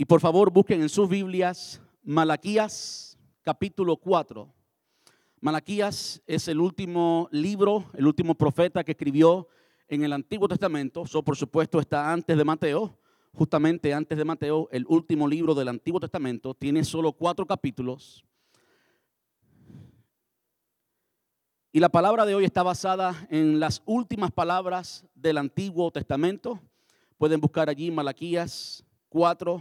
[0.00, 4.48] Y por favor busquen en sus Biblias Malaquías capítulo 4.
[5.40, 9.48] Malaquías es el último libro, el último profeta que escribió
[9.88, 11.02] en el Antiguo Testamento.
[11.02, 12.96] Eso por supuesto está antes de Mateo,
[13.32, 16.54] justamente antes de Mateo, el último libro del Antiguo Testamento.
[16.54, 18.24] Tiene solo cuatro capítulos.
[21.72, 26.60] Y la palabra de hoy está basada en las últimas palabras del Antiguo Testamento.
[27.16, 29.60] Pueden buscar allí Malaquías 4,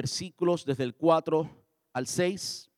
[0.00, 1.46] versículos desde el 4
[1.92, 2.70] al 6.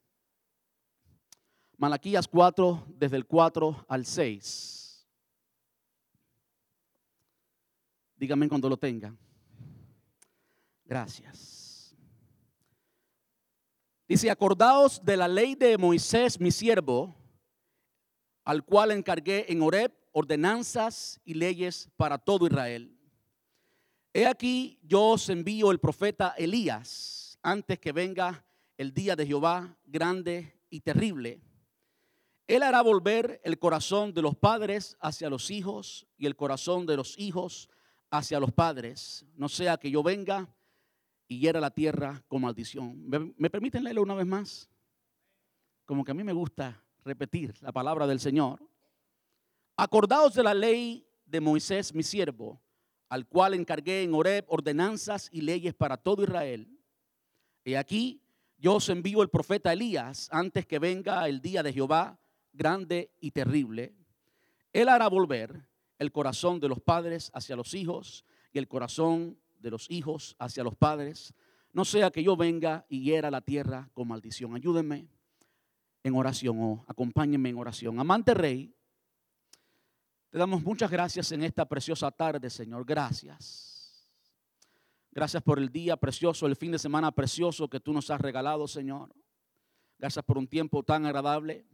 [1.76, 5.06] Malaquías 4, desde el 4 al 6.
[8.16, 9.16] Díganme cuando lo tengan.
[10.84, 11.94] Gracias.
[14.08, 17.14] Dice, acordaos de la ley de Moisés, mi siervo,
[18.42, 22.91] al cual encargué en Horeb ordenanzas y leyes para todo Israel.
[24.14, 28.44] He aquí yo os envío el profeta Elías antes que venga
[28.76, 31.40] el día de Jehová grande y terrible.
[32.46, 36.96] Él hará volver el corazón de los padres hacia los hijos y el corazón de
[36.96, 37.70] los hijos
[38.10, 40.54] hacia los padres, no sea que yo venga
[41.26, 43.08] y hiera la tierra con maldición.
[43.08, 44.68] ¿Me, me permiten leerlo una vez más?
[45.86, 48.60] Como que a mí me gusta repetir la palabra del Señor.
[49.74, 52.60] Acordaos de la ley de Moisés, mi siervo,
[53.12, 56.66] al cual encargué en Horeb ordenanzas y leyes para todo Israel.
[57.62, 58.22] Y aquí
[58.56, 62.18] yo os envío el profeta Elías antes que venga el día de Jehová
[62.54, 63.94] grande y terrible.
[64.72, 69.70] Él hará volver el corazón de los padres hacia los hijos y el corazón de
[69.70, 71.34] los hijos hacia los padres.
[71.74, 74.54] No sea que yo venga y hiera la tierra con maldición.
[74.54, 75.06] Ayúdenme
[76.02, 78.00] en oración o acompáñenme en oración.
[78.00, 78.74] Amante Rey,
[80.32, 82.86] te damos muchas gracias en esta preciosa tarde, Señor.
[82.86, 84.08] Gracias.
[85.10, 88.66] Gracias por el día precioso, el fin de semana precioso que tú nos has regalado,
[88.66, 89.14] Señor.
[89.98, 91.66] Gracias por un tiempo tan agradable.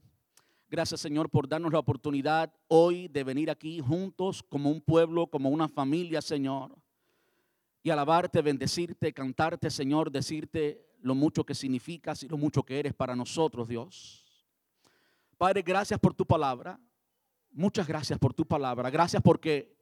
[0.68, 5.50] Gracias, Señor, por darnos la oportunidad hoy de venir aquí juntos como un pueblo, como
[5.50, 6.76] una familia, Señor.
[7.84, 12.92] Y alabarte, bendecirte, cantarte, Señor, decirte lo mucho que significas y lo mucho que eres
[12.92, 14.26] para nosotros, Dios.
[15.36, 16.76] Padre, gracias por tu palabra.
[17.50, 18.90] Muchas gracias por tu palabra.
[18.90, 19.76] Gracias porque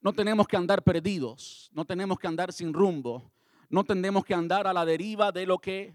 [0.00, 3.32] no tenemos que andar perdidos, no tenemos que andar sin rumbo,
[3.68, 5.94] no tenemos que andar a la deriva de lo que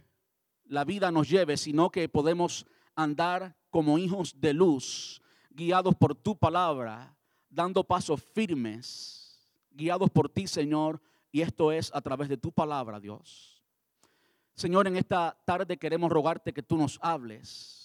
[0.66, 2.66] la vida nos lleve, sino que podemos
[2.96, 7.16] andar como hijos de luz, guiados por tu palabra,
[7.50, 13.00] dando pasos firmes, guiados por ti, Señor, y esto es a través de tu palabra,
[13.00, 13.64] Dios.
[14.56, 17.81] Señor, en esta tarde queremos rogarte que tú nos hables.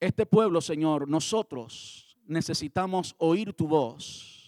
[0.00, 4.38] Este pueblo, Señor, nosotros necesitamos oír tu voz.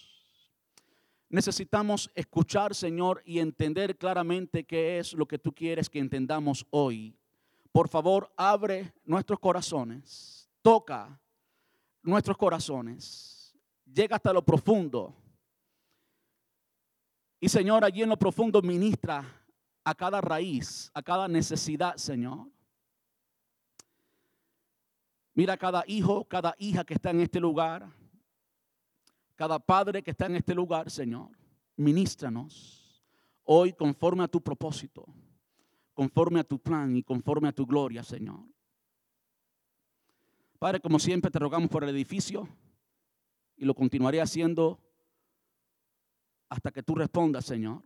[1.29, 7.17] Necesitamos escuchar, Señor, y entender claramente qué es lo que tú quieres que entendamos hoy.
[7.71, 11.19] Por favor, abre nuestros corazones, toca
[12.03, 15.15] nuestros corazones, llega hasta lo profundo.
[17.39, 19.25] Y Señor, allí en lo profundo ministra
[19.83, 22.47] a cada raíz, a cada necesidad, Señor.
[25.33, 27.89] Mira cada hijo, cada hija que está en este lugar,
[29.35, 31.29] cada padre que está en este lugar, Señor.
[31.77, 32.81] Ministranos
[33.43, 35.05] hoy conforme a tu propósito,
[35.93, 38.39] conforme a tu plan y conforme a tu gloria, Señor.
[40.59, 42.47] Padre, como siempre te rogamos por el edificio
[43.57, 44.79] y lo continuaré haciendo
[46.49, 47.83] hasta que tú respondas, Señor.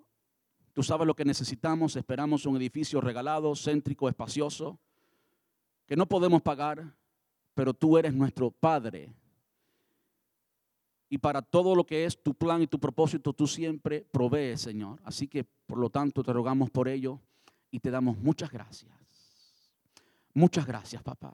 [0.74, 4.78] Tú sabes lo que necesitamos, esperamos un edificio regalado, céntrico, espacioso,
[5.86, 6.94] que no podemos pagar,
[7.56, 9.12] pero tú eres nuestro Padre.
[11.10, 15.00] Y para todo lo que es tu plan y tu propósito, tú siempre provees, Señor.
[15.04, 17.20] Así que, por lo tanto, te rogamos por ello
[17.72, 18.94] y te damos muchas gracias.
[20.34, 21.34] Muchas gracias, papá.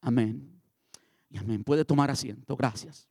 [0.00, 0.60] Amén.
[1.30, 1.62] Y amén.
[1.62, 2.56] Puede tomar asiento.
[2.56, 3.08] Gracias.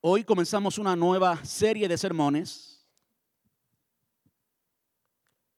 [0.00, 2.77] Hoy comenzamos una nueva serie de sermones.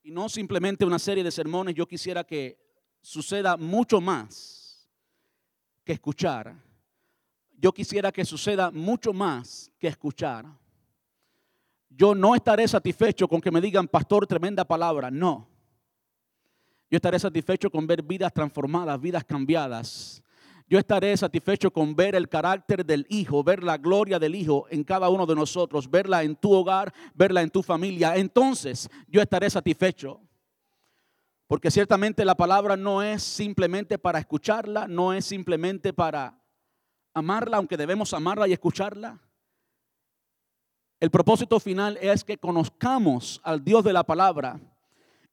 [0.03, 2.57] Y no simplemente una serie de sermones, yo quisiera que
[3.01, 4.89] suceda mucho más
[5.83, 6.55] que escuchar.
[7.57, 10.45] Yo quisiera que suceda mucho más que escuchar.
[11.89, 15.11] Yo no estaré satisfecho con que me digan, pastor, tremenda palabra.
[15.11, 15.47] No.
[16.89, 20.23] Yo estaré satisfecho con ver vidas transformadas, vidas cambiadas,
[20.71, 24.85] yo estaré satisfecho con ver el carácter del Hijo, ver la gloria del Hijo en
[24.85, 28.15] cada uno de nosotros, verla en tu hogar, verla en tu familia.
[28.15, 30.21] Entonces yo estaré satisfecho.
[31.45, 36.41] Porque ciertamente la palabra no es simplemente para escucharla, no es simplemente para
[37.13, 39.19] amarla, aunque debemos amarla y escucharla.
[41.01, 44.57] el propósito final es que conozcamos al Dios de la palabra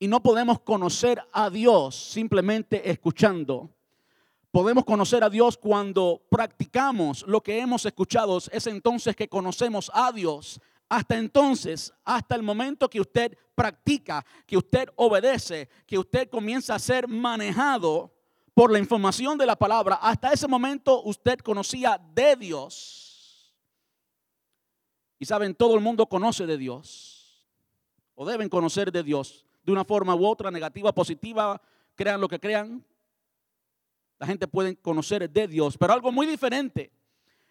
[0.00, 3.77] y no podemos conocer a Dios simplemente escuchando.
[4.50, 8.38] Podemos conocer a Dios cuando practicamos lo que hemos escuchado.
[8.50, 10.60] Es entonces que conocemos a Dios.
[10.88, 16.78] Hasta entonces, hasta el momento que usted practica, que usted obedece, que usted comienza a
[16.78, 18.14] ser manejado
[18.54, 23.54] por la información de la palabra, hasta ese momento usted conocía de Dios.
[25.18, 27.44] Y saben, todo el mundo conoce de Dios.
[28.14, 29.44] O deben conocer de Dios.
[29.62, 31.60] De una forma u otra, negativa, positiva,
[31.94, 32.82] crean lo que crean.
[34.18, 35.76] La gente puede conocer de Dios.
[35.78, 36.90] Pero algo muy diferente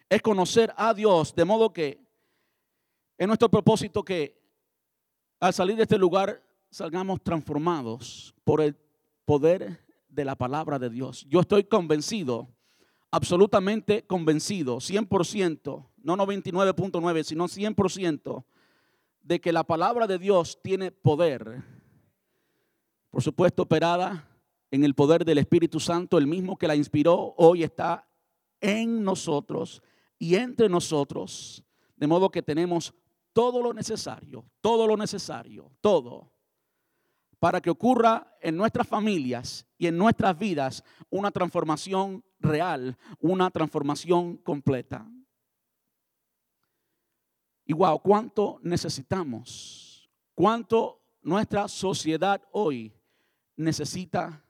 [0.08, 1.34] es conocer a Dios.
[1.34, 2.00] De modo que
[3.16, 4.38] es nuestro propósito que
[5.40, 8.76] al salir de este lugar salgamos transformados por el
[9.24, 11.26] poder de la palabra de Dios.
[11.28, 12.48] Yo estoy convencido,
[13.10, 18.44] absolutamente convencido, 100%, no 99.9, sino 100%
[19.22, 21.62] de que la palabra de Dios tiene poder.
[23.10, 24.28] Por supuesto, operada
[24.70, 28.08] en el poder del Espíritu Santo, el mismo que la inspiró, hoy está
[28.60, 29.82] en nosotros
[30.18, 31.64] y entre nosotros,
[31.96, 32.94] de modo que tenemos
[33.32, 36.32] todo lo necesario, todo lo necesario, todo,
[37.38, 44.36] para que ocurra en nuestras familias y en nuestras vidas una transformación real, una transformación
[44.38, 45.08] completa.
[47.64, 52.92] Y wow, cuánto necesitamos, cuánto nuestra sociedad hoy
[53.56, 54.42] necesita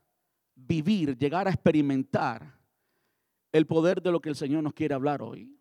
[0.67, 2.59] vivir, llegar a experimentar
[3.53, 5.55] el poder de lo que el Señor nos quiere hablar hoy.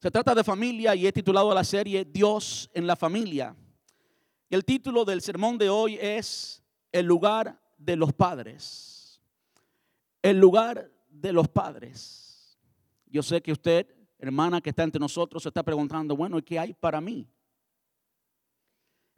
[0.00, 3.56] Se trata de familia y he titulado la serie Dios en la familia.
[4.48, 6.62] El título del sermón de hoy es
[6.92, 9.20] El lugar de los padres.
[10.22, 12.58] El lugar de los padres.
[13.06, 13.86] Yo sé que usted
[14.18, 17.28] hermana que está entre nosotros se está preguntando, bueno, ¿y qué hay para mí?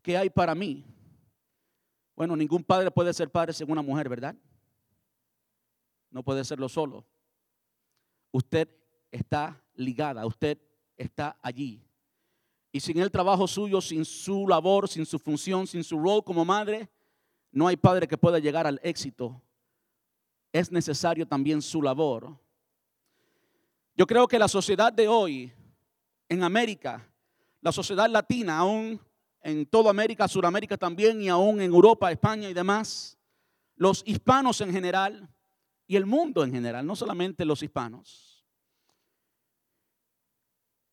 [0.03, 0.85] ¿Qué hay para mí?
[2.19, 4.35] Bueno, ningún padre puede ser padre según una mujer, ¿verdad?
[6.11, 7.06] No puede serlo solo.
[8.32, 8.69] Usted
[9.12, 10.59] está ligada, usted
[10.97, 11.81] está allí.
[12.73, 16.44] Y sin el trabajo suyo, sin su labor, sin su función, sin su rol como
[16.44, 16.91] madre,
[17.53, 19.41] no hay padre que pueda llegar al éxito.
[20.53, 22.37] Es necesario también su labor.
[23.94, 25.53] Yo creo que la sociedad de hoy
[26.29, 27.09] en América,
[27.61, 29.00] la sociedad latina, aún
[29.43, 33.19] en toda América, Sudamérica también y aún en Europa, España y demás,
[33.76, 35.29] los hispanos en general
[35.87, 38.44] y el mundo en general, no solamente los hispanos.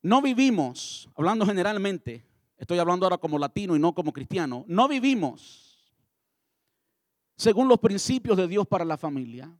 [0.01, 2.25] No vivimos, hablando generalmente,
[2.57, 5.63] estoy hablando ahora como latino y no como cristiano, no vivimos
[7.37, 9.51] según los principios de Dios para la familia.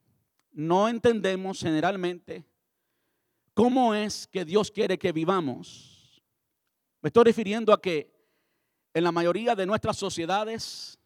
[0.52, 2.46] No entendemos generalmente
[3.56, 6.22] ¿Cómo es que Dios quiere que vivamos?
[7.02, 8.14] Me estoy refiriendo a que
[8.96, 10.98] en la mayoría de nuestras sociedades,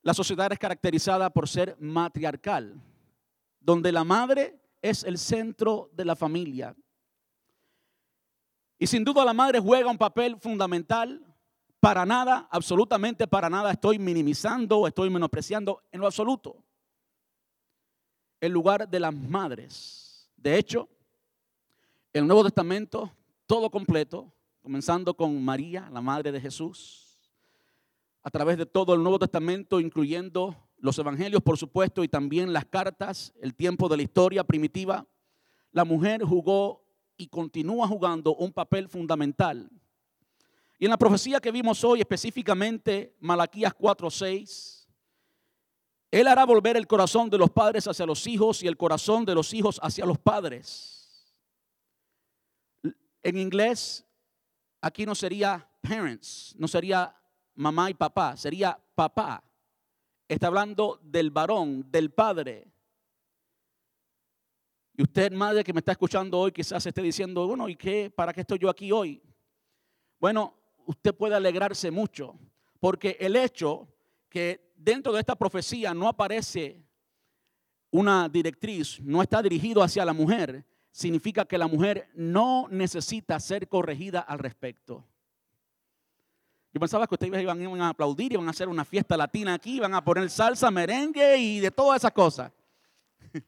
[0.00, 2.80] la sociedad es caracterizada por ser matriarcal,
[3.60, 6.74] donde la madre es el centro de la familia.
[8.78, 11.22] Y sin duda la madre juega un papel fundamental.
[11.78, 16.56] Para nada, absolutamente para nada estoy minimizando estoy menospreciando en lo absoluto
[18.40, 20.30] el lugar de las madres.
[20.36, 20.88] De hecho,
[22.14, 23.12] el Nuevo Testamento,
[23.46, 24.32] todo completo,
[24.66, 27.20] comenzando con María, la madre de Jesús,
[28.24, 32.64] a través de todo el Nuevo Testamento, incluyendo los evangelios, por supuesto, y también las
[32.64, 35.06] cartas, el tiempo de la historia primitiva,
[35.70, 36.84] la mujer jugó
[37.16, 39.70] y continúa jugando un papel fundamental.
[40.80, 44.88] Y en la profecía que vimos hoy, específicamente Malaquías 4:6,
[46.10, 49.36] él hará volver el corazón de los padres hacia los hijos y el corazón de
[49.36, 51.32] los hijos hacia los padres.
[53.22, 54.02] En inglés,
[54.86, 57.14] aquí no sería parents, no sería
[57.56, 59.42] mamá y papá, sería papá.
[60.28, 62.68] Está hablando del varón, del padre.
[64.96, 68.10] Y usted, madre que me está escuchando hoy, quizás esté diciendo, bueno, ¿y qué?
[68.10, 69.20] ¿Para qué estoy yo aquí hoy?
[70.18, 70.54] Bueno,
[70.86, 72.38] usted puede alegrarse mucho,
[72.80, 73.88] porque el hecho
[74.28, 76.82] que dentro de esta profecía no aparece
[77.90, 80.64] una directriz, no está dirigido hacia la mujer,
[80.96, 85.04] significa que la mujer no necesita ser corregida al respecto.
[86.72, 89.92] Yo pensaba que ustedes iban, a aplaudir, iban a hacer una fiesta latina aquí, iban
[89.94, 92.50] a poner salsa, merengue y de todas esas cosas.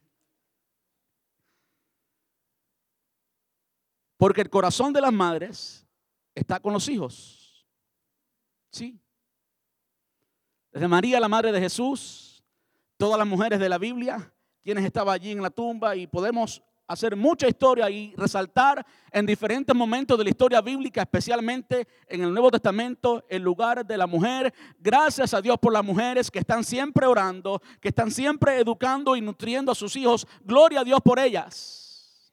[4.18, 5.86] Porque el corazón de las madres
[6.34, 7.66] está con los hijos.
[8.70, 9.00] Sí.
[10.70, 12.44] Desde María, la madre de Jesús,
[12.98, 17.14] todas las mujeres de la Biblia, quienes estaban allí en la tumba y podemos hacer
[17.14, 22.50] mucha historia y resaltar en diferentes momentos de la historia bíblica, especialmente en el Nuevo
[22.50, 24.52] Testamento, el lugar de la mujer.
[24.78, 29.20] Gracias a Dios por las mujeres que están siempre orando, que están siempre educando y
[29.20, 30.26] nutriendo a sus hijos.
[30.40, 32.32] Gloria a Dios por ellas.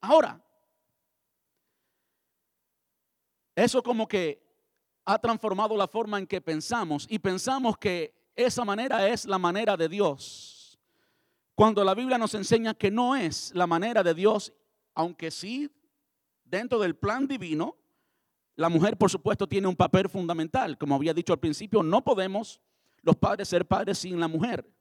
[0.00, 0.40] Ahora,
[3.54, 4.42] eso como que
[5.04, 9.76] ha transformado la forma en que pensamos y pensamos que esa manera es la manera
[9.76, 10.57] de Dios.
[11.58, 14.52] Cuando la Biblia nos enseña que no es la manera de Dios,
[14.94, 15.68] aunque sí,
[16.44, 17.76] dentro del plan divino,
[18.54, 20.78] la mujer por supuesto tiene un papel fundamental.
[20.78, 22.60] Como había dicho al principio, no podemos
[23.02, 24.72] los padres ser padres sin la mujer.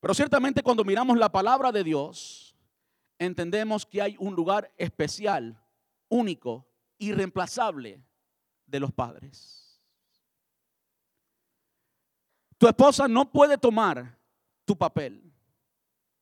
[0.00, 2.56] Pero ciertamente cuando miramos la palabra de Dios,
[3.16, 5.62] entendemos que hay un lugar especial,
[6.08, 6.66] único,
[6.98, 8.02] irreemplazable
[8.66, 9.59] de los padres.
[12.60, 14.18] Tu esposa no puede tomar
[14.66, 15.32] tu papel.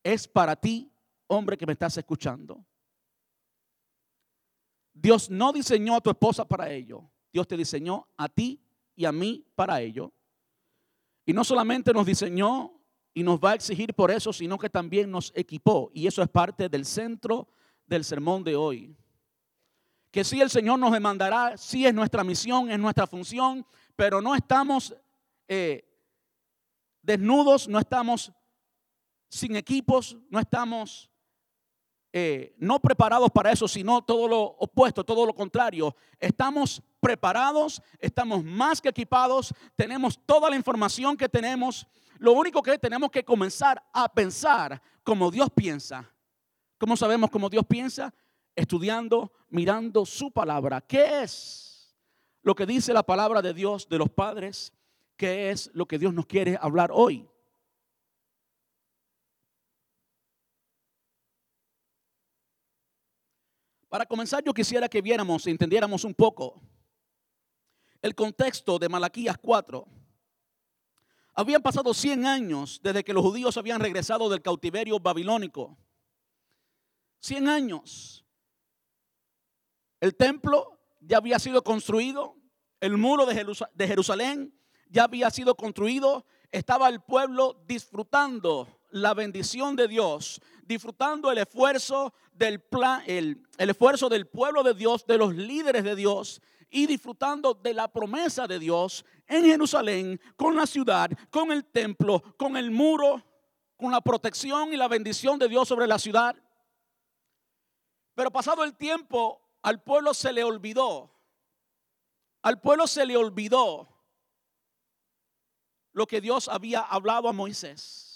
[0.05, 0.89] Es para ti,
[1.27, 2.65] hombre que me estás escuchando.
[4.93, 7.03] Dios no diseñó a tu esposa para ello.
[7.33, 8.63] Dios te diseñó a ti
[8.95, 10.13] y a mí para ello.
[11.27, 12.73] Y no solamente nos diseñó
[13.13, 15.91] y nos va a exigir por eso, sino que también nos equipó.
[15.93, 17.49] Y eso es parte del centro
[17.85, 18.97] del sermón de hoy.
[20.13, 23.67] Que si el Señor nos demandará, sí es nuestra misión, es nuestra función,
[23.97, 24.95] pero no estamos
[25.49, 25.88] eh,
[27.03, 28.33] desnudos, no estamos
[29.29, 31.11] sin equipos, no estamos
[32.13, 35.95] eh, no preparados para eso, sino todo lo opuesto, todo lo contrario.
[36.19, 41.87] Estamos preparados, estamos más que equipados, tenemos toda la información que tenemos.
[42.19, 46.11] Lo único que tenemos que comenzar a pensar como Dios piensa.
[46.79, 48.15] ¿Cómo sabemos cómo Dios piensa?
[48.57, 50.81] Estudiando, mirando su palabra.
[50.81, 51.95] ¿Qué es
[52.43, 54.73] lo que dice la palabra de Dios de los padres
[55.19, 57.29] qué es lo que Dios nos quiere hablar hoy.
[63.89, 66.63] Para comenzar, yo quisiera que viéramos y entendiéramos un poco
[68.01, 69.87] el contexto de Malaquías 4.
[71.35, 75.77] Habían pasado 100 años desde que los judíos habían regresado del cautiverio babilónico.
[77.21, 78.25] 100 años.
[80.01, 82.37] El templo ya había sido construido,
[82.81, 84.58] el muro de Jerusalén
[84.91, 92.15] ya había sido construido, estaba el pueblo disfrutando la bendición de Dios, disfrutando el esfuerzo
[92.33, 96.41] del plan, el, el esfuerzo del pueblo de Dios, de los líderes de Dios
[96.71, 102.23] y disfrutando de la promesa de Dios en Jerusalén, con la ciudad, con el templo,
[102.37, 103.23] con el muro,
[103.77, 106.37] con la protección y la bendición de Dios sobre la ciudad.
[108.15, 111.11] Pero pasado el tiempo, al pueblo se le olvidó,
[112.43, 113.98] al pueblo se le olvidó
[115.93, 118.09] lo que Dios había hablado a Moisés.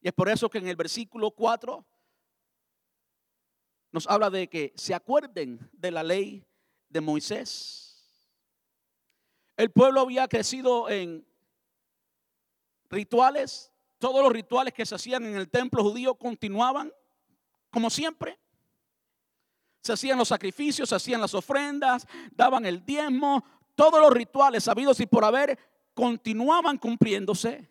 [0.00, 1.84] Y es por eso que en el versículo 4
[3.92, 6.44] nos habla de que se acuerden de la ley
[6.88, 7.86] de Moisés.
[9.56, 11.26] El pueblo había crecido en
[12.90, 16.92] rituales, todos los rituales que se hacían en el templo judío continuaban
[17.70, 18.38] como siempre.
[19.80, 23.44] Se hacían los sacrificios, se hacían las ofrendas, daban el diezmo,
[23.74, 25.58] todos los rituales sabidos y por haber
[25.96, 27.70] continuaban cumpliéndose,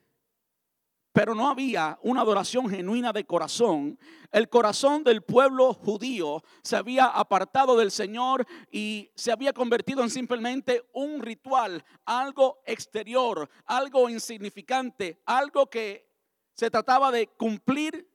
[1.13, 4.00] pero no había una adoración genuina de corazón.
[4.32, 10.10] El corazón del pueblo judío se había apartado del Señor y se había convertido en
[10.10, 16.10] simplemente un ritual, algo exterior, algo insignificante, algo que
[16.55, 18.12] se trataba de cumplir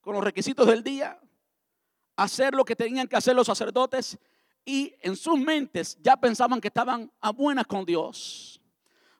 [0.00, 1.20] con los requisitos del día,
[2.16, 4.18] hacer lo que tenían que hacer los sacerdotes
[4.64, 8.57] y en sus mentes ya pensaban que estaban a buenas con Dios.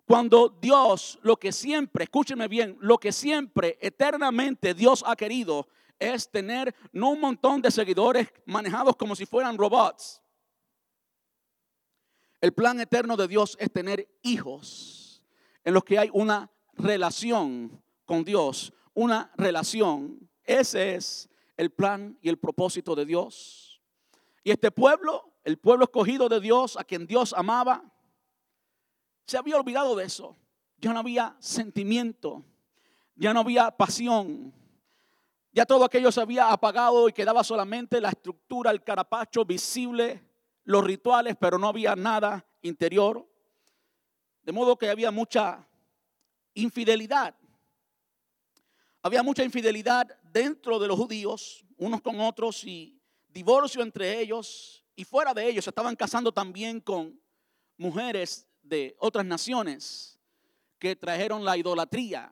[0.08, 6.30] Cuando Dios, lo que siempre, escúcheme bien, lo que siempre, eternamente Dios ha querido es
[6.30, 10.22] tener no un montón de seguidores manejados como si fueran robots.
[12.40, 15.22] El plan eterno de Dios es tener hijos
[15.62, 20.26] en los que hay una relación con Dios, una relación.
[20.42, 23.82] Ese es el plan y el propósito de Dios.
[24.42, 27.84] Y este pueblo, el pueblo escogido de Dios, a quien Dios amaba,
[29.28, 30.36] se había olvidado de eso.
[30.78, 32.44] Ya no había sentimiento,
[33.14, 34.54] ya no había pasión.
[35.52, 40.24] Ya todo aquello se había apagado y quedaba solamente la estructura, el carapacho visible,
[40.64, 43.28] los rituales, pero no había nada interior.
[44.42, 45.66] De modo que había mucha
[46.54, 47.34] infidelidad.
[49.02, 54.82] Había mucha infidelidad dentro de los judíos, unos con otros, y divorcio entre ellos.
[54.96, 57.20] Y fuera de ellos se estaban casando también con
[57.76, 60.18] mujeres de otras naciones
[60.78, 62.30] que trajeron la idolatría.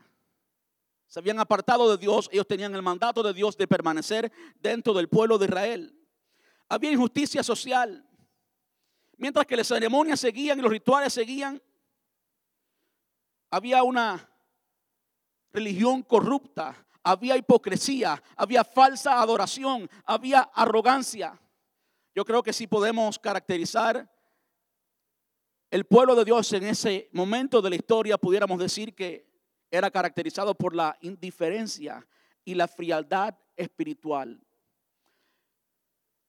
[1.09, 5.09] se habían apartado de Dios, ellos tenían el mandato de Dios de permanecer dentro del
[5.09, 5.99] pueblo de Israel.
[6.69, 8.05] Había injusticia social.
[9.17, 11.63] Mientras que las ceremonias seguían y los rituales seguían,
[13.51, 14.29] había una
[15.53, 21.41] religión corrupta, había hipocresía, había falsa adoración, había arrogancia.
[22.15, 24.11] Yo creo que si podemos caracterizar
[25.71, 29.27] el pueblo de Dios en ese momento de la historia, pudiéramos decir que
[29.71, 32.07] era caracterizado por la indiferencia
[32.45, 34.41] y la frialdad espiritual.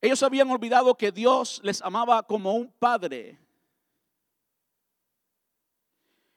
[0.01, 3.39] Ellos habían olvidado que Dios les amaba como un padre.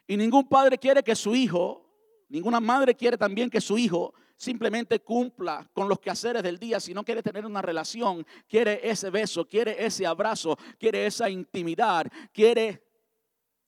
[0.06, 1.86] Y ningún padre quiere que su hijo,
[2.28, 7.04] ninguna madre quiere también que su hijo simplemente cumpla con los quehaceres del día, sino
[7.04, 12.89] quiere tener una relación, quiere ese beso, quiere ese abrazo, quiere esa intimidad, quiere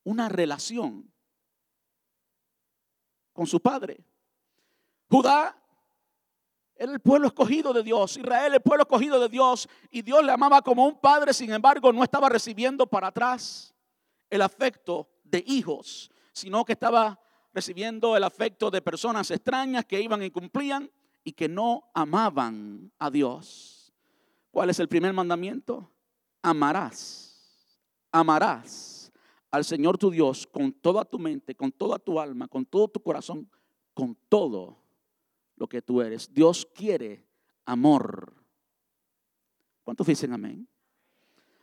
[0.03, 1.11] una relación
[3.33, 4.03] con su padre.
[5.09, 5.57] Judá
[6.75, 10.31] era el pueblo escogido de Dios, Israel el pueblo escogido de Dios, y Dios le
[10.31, 13.73] amaba como un padre, sin embargo no estaba recibiendo para atrás
[14.29, 17.19] el afecto de hijos, sino que estaba
[17.53, 20.89] recibiendo el afecto de personas extrañas que iban y cumplían
[21.23, 23.93] y que no amaban a Dios.
[24.51, 25.89] ¿Cuál es el primer mandamiento?
[26.41, 27.69] Amarás,
[28.11, 28.92] amarás
[29.53, 32.99] al Señor tu Dios con toda tu mente, con toda tu alma, con todo tu
[32.99, 33.47] corazón,
[33.93, 34.79] con todo
[35.55, 36.33] lo que tú eres.
[36.33, 37.23] Dios quiere
[37.63, 38.33] amor.
[39.83, 40.67] ¿Cuántos dicen amén?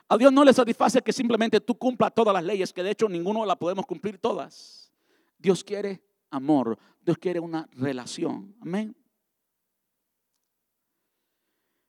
[0.07, 3.09] A Dios no le satisface que simplemente tú cumplas todas las leyes, que de hecho
[3.09, 4.93] ninguno la podemos cumplir todas.
[5.37, 8.55] Dios quiere amor, Dios quiere una relación.
[8.61, 8.95] Amén.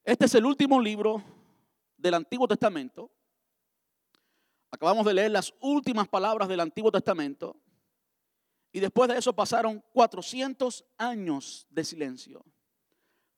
[0.04, 1.22] Este es el último libro
[1.96, 3.12] del Antiguo Testamento.
[4.72, 7.58] Acabamos de leer las últimas palabras del Antiguo Testamento.
[8.72, 12.46] Y después de eso pasaron 400 años de silencio.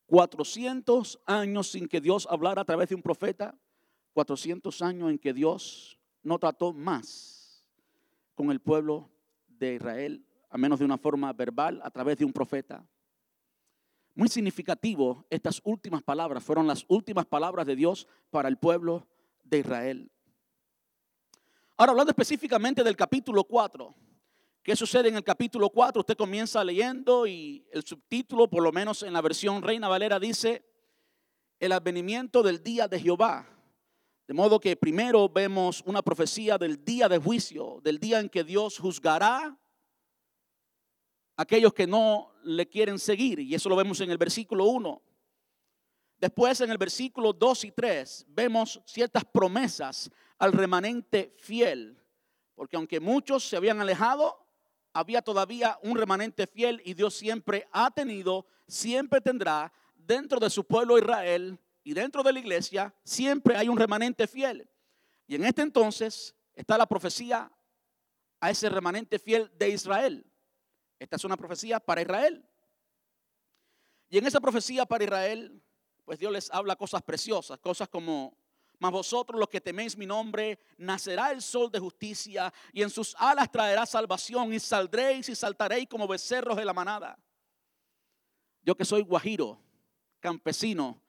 [0.05, 3.57] 400 años sin que Dios hablara a través de un profeta.
[4.13, 7.65] 400 años en que Dios no trató más
[8.35, 9.09] con el pueblo
[9.47, 12.85] de Israel, a menos de una forma verbal, a través de un profeta.
[14.15, 19.07] Muy significativo, estas últimas palabras fueron las últimas palabras de Dios para el pueblo
[19.43, 20.11] de Israel.
[21.75, 23.95] Ahora, hablando específicamente del capítulo 4,
[24.61, 26.01] ¿qué sucede en el capítulo 4?
[26.01, 30.63] Usted comienza leyendo y el subtítulo, por lo menos en la versión Reina Valera, dice,
[31.59, 33.49] el advenimiento del día de Jehová.
[34.27, 38.43] De modo que primero vemos una profecía del día de juicio, del día en que
[38.43, 39.59] Dios juzgará
[41.35, 43.39] a aquellos que no le quieren seguir.
[43.39, 45.01] Y eso lo vemos en el versículo 1.
[46.23, 52.01] Después en el versículo 2 y 3 vemos ciertas promesas al remanente fiel.
[52.55, 54.47] Porque aunque muchos se habían alejado,
[54.93, 60.65] había todavía un remanente fiel y Dios siempre ha tenido, siempre tendrá dentro de su
[60.65, 64.65] pueblo Israel y dentro de la iglesia siempre hay un remanente fiel.
[65.27, 67.51] Y en este entonces está la profecía
[68.39, 70.25] a ese remanente fiel de Israel.
[70.99, 72.47] Esta es una profecía para Israel.
[74.07, 75.61] Y en esa profecía para Israel,
[76.05, 78.37] pues Dios les habla cosas preciosas, cosas como,
[78.79, 83.15] mas vosotros los que teméis mi nombre, nacerá el sol de justicia y en sus
[83.17, 87.17] alas traerá salvación y saldréis y saltaréis como becerros de la manada.
[88.61, 89.59] Yo que soy guajiro,
[90.19, 91.03] campesino,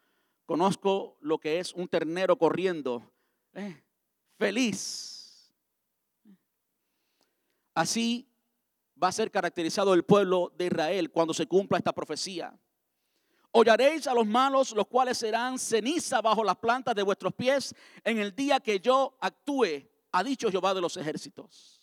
[0.47, 3.11] Conozco lo que es un ternero corriendo.
[3.55, 3.83] Eh,
[4.37, 5.51] feliz.
[7.75, 8.29] Así
[9.03, 12.57] va a ser caracterizado el pueblo de Israel cuando se cumpla esta profecía.
[13.57, 18.19] Hollaréis a los malos, los cuales serán ceniza bajo las plantas de vuestros pies en
[18.19, 21.81] el día que yo actúe, ha dicho Jehová de los ejércitos.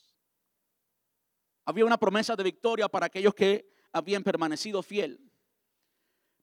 [1.64, 5.32] Había una promesa de victoria para aquellos que habían permanecido fiel.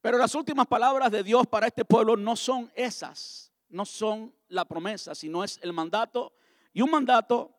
[0.00, 4.64] Pero las últimas palabras de Dios para este pueblo no son esas, no son la
[4.64, 6.32] promesa, sino es el mandato
[6.72, 7.54] y un mandato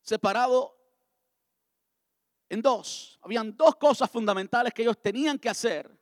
[0.00, 0.76] separado
[2.48, 3.20] en dos.
[3.22, 6.01] Habían dos cosas fundamentales que ellos tenían que hacer.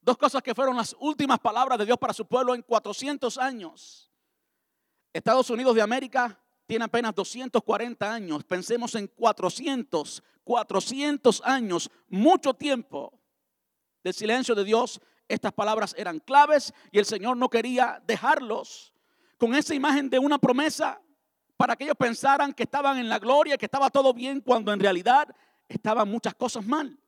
[0.00, 4.10] Dos cosas que fueron las últimas palabras de Dios para su pueblo en 400 años.
[5.12, 8.44] Estados Unidos de América tiene apenas 240 años.
[8.44, 13.18] Pensemos en 400, 400 años, mucho tiempo
[14.02, 18.94] del silencio de Dios, estas palabras eran claves y el Señor no quería dejarlos
[19.36, 21.00] con esa imagen de una promesa
[21.56, 24.80] para que ellos pensaran que estaban en la gloria, que estaba todo bien, cuando en
[24.80, 25.28] realidad
[25.68, 26.98] estaban muchas cosas mal.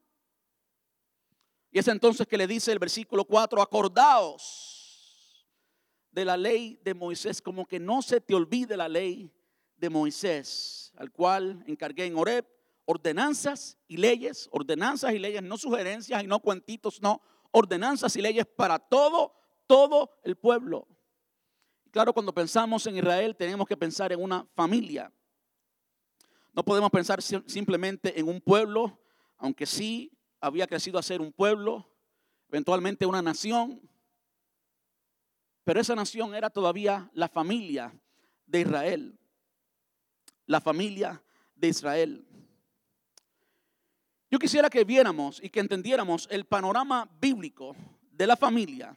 [1.71, 5.47] Y es entonces que le dice el versículo 4, acordaos
[6.11, 9.33] de la ley de Moisés, como que no se te olvide la ley
[9.77, 12.47] de Moisés, al cual encargué en Oreb,
[12.85, 18.47] ordenanzas y leyes, ordenanzas y leyes, no sugerencias y no cuentitos, no, ordenanzas y leyes
[18.47, 19.33] para todo,
[19.69, 20.89] todo el pueblo.
[21.93, 25.13] Claro, cuando pensamos en Israel tenemos que pensar en una familia.
[26.53, 29.01] No podemos pensar simplemente en un pueblo,
[29.39, 31.87] aunque sí había crecido a ser un pueblo,
[32.49, 33.81] eventualmente una nación,
[35.65, 37.93] pero esa nación era todavía la familia
[38.47, 39.19] de Israel.
[40.47, 41.23] La familia
[41.55, 42.27] de Israel.
[44.31, 47.77] Yo quisiera que viéramos y que entendiéramos el panorama bíblico
[48.13, 48.97] de la familia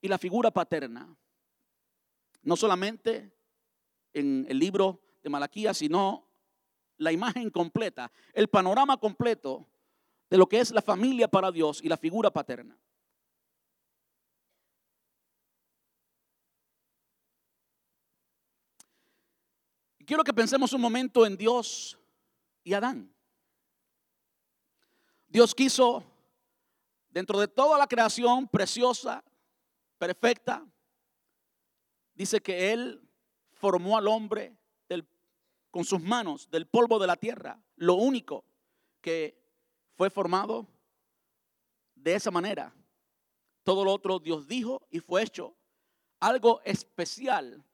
[0.00, 1.14] y la figura paterna.
[2.42, 3.32] No solamente
[4.12, 6.28] en el libro de Malaquías, sino
[6.96, 9.71] la imagen completa, el panorama completo
[10.32, 12.74] de lo que es la familia para Dios y la figura paterna.
[20.06, 21.98] Quiero que pensemos un momento en Dios
[22.64, 23.14] y Adán.
[25.28, 26.02] Dios quiso,
[27.10, 29.22] dentro de toda la creación preciosa,
[29.98, 30.66] perfecta,
[32.14, 33.06] dice que Él
[33.52, 34.56] formó al hombre
[35.70, 37.62] con sus manos del polvo de la tierra.
[37.76, 38.46] Lo único
[39.02, 39.41] que
[39.96, 40.66] fue formado
[41.94, 42.74] de esa manera.
[43.62, 45.54] Todo lo otro Dios dijo y fue hecho.
[46.20, 47.64] Algo especial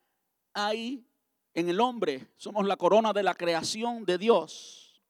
[0.53, 1.07] hay
[1.55, 2.29] en el hombre.
[2.37, 5.03] Somos la corona de la creación de Dios.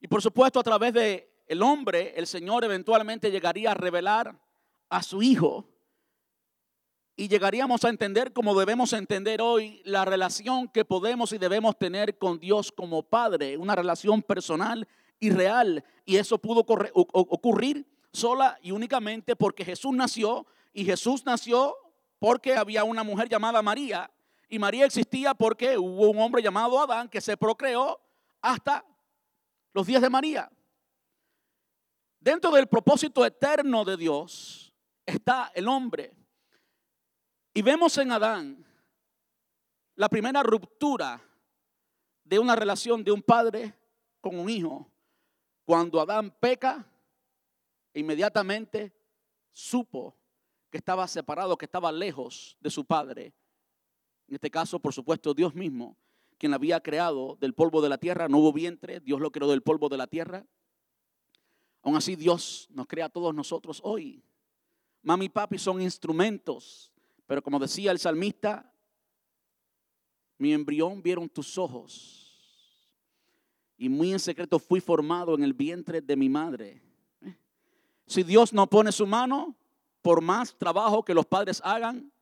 [0.00, 4.38] Y por supuesto a través de el hombre, el Señor eventualmente llegaría a revelar
[4.88, 5.68] a su Hijo
[7.16, 12.18] y llegaríamos a entender como debemos entender hoy la relación que podemos y debemos tener
[12.18, 14.88] con Dios como Padre, una relación personal
[15.20, 15.84] y.
[16.04, 21.76] Y eso pudo ocurrir sola y únicamente porque Jesús nació y Jesús nació
[22.18, 24.10] porque había una mujer llamada María
[24.48, 28.00] y María existía porque hubo un hombre llamado Adán que se procreó
[28.40, 28.84] hasta
[29.72, 30.50] los días de María.
[32.20, 34.72] Dentro del propósito eterno de Dios
[35.04, 36.14] está el hombre.
[37.52, 38.64] Y vemos en Adán
[39.96, 41.22] la primera ruptura
[42.24, 43.74] de una relación de un padre
[44.20, 44.90] con un hijo.
[45.64, 46.86] Cuando Adán peca,
[47.94, 48.92] inmediatamente
[49.50, 50.16] supo
[50.70, 53.34] que estaba separado, que estaba lejos de su padre.
[54.28, 55.96] En este caso, por supuesto, Dios mismo,
[56.38, 59.62] quien había creado del polvo de la tierra, no hubo vientre, Dios lo creó del
[59.62, 60.46] polvo de la tierra.
[61.82, 64.24] Aún así, Dios nos crea a todos nosotros hoy.
[65.02, 66.94] Mami y papi son instrumentos
[67.26, 68.70] pero como decía el salmista,
[70.38, 72.23] mi embrión vieron tus ojos
[73.76, 76.82] y muy en secreto fui formado en el vientre de mi madre.
[78.06, 79.56] Si Dios no pone su mano,
[80.02, 82.12] por más trabajo que los padres hagan,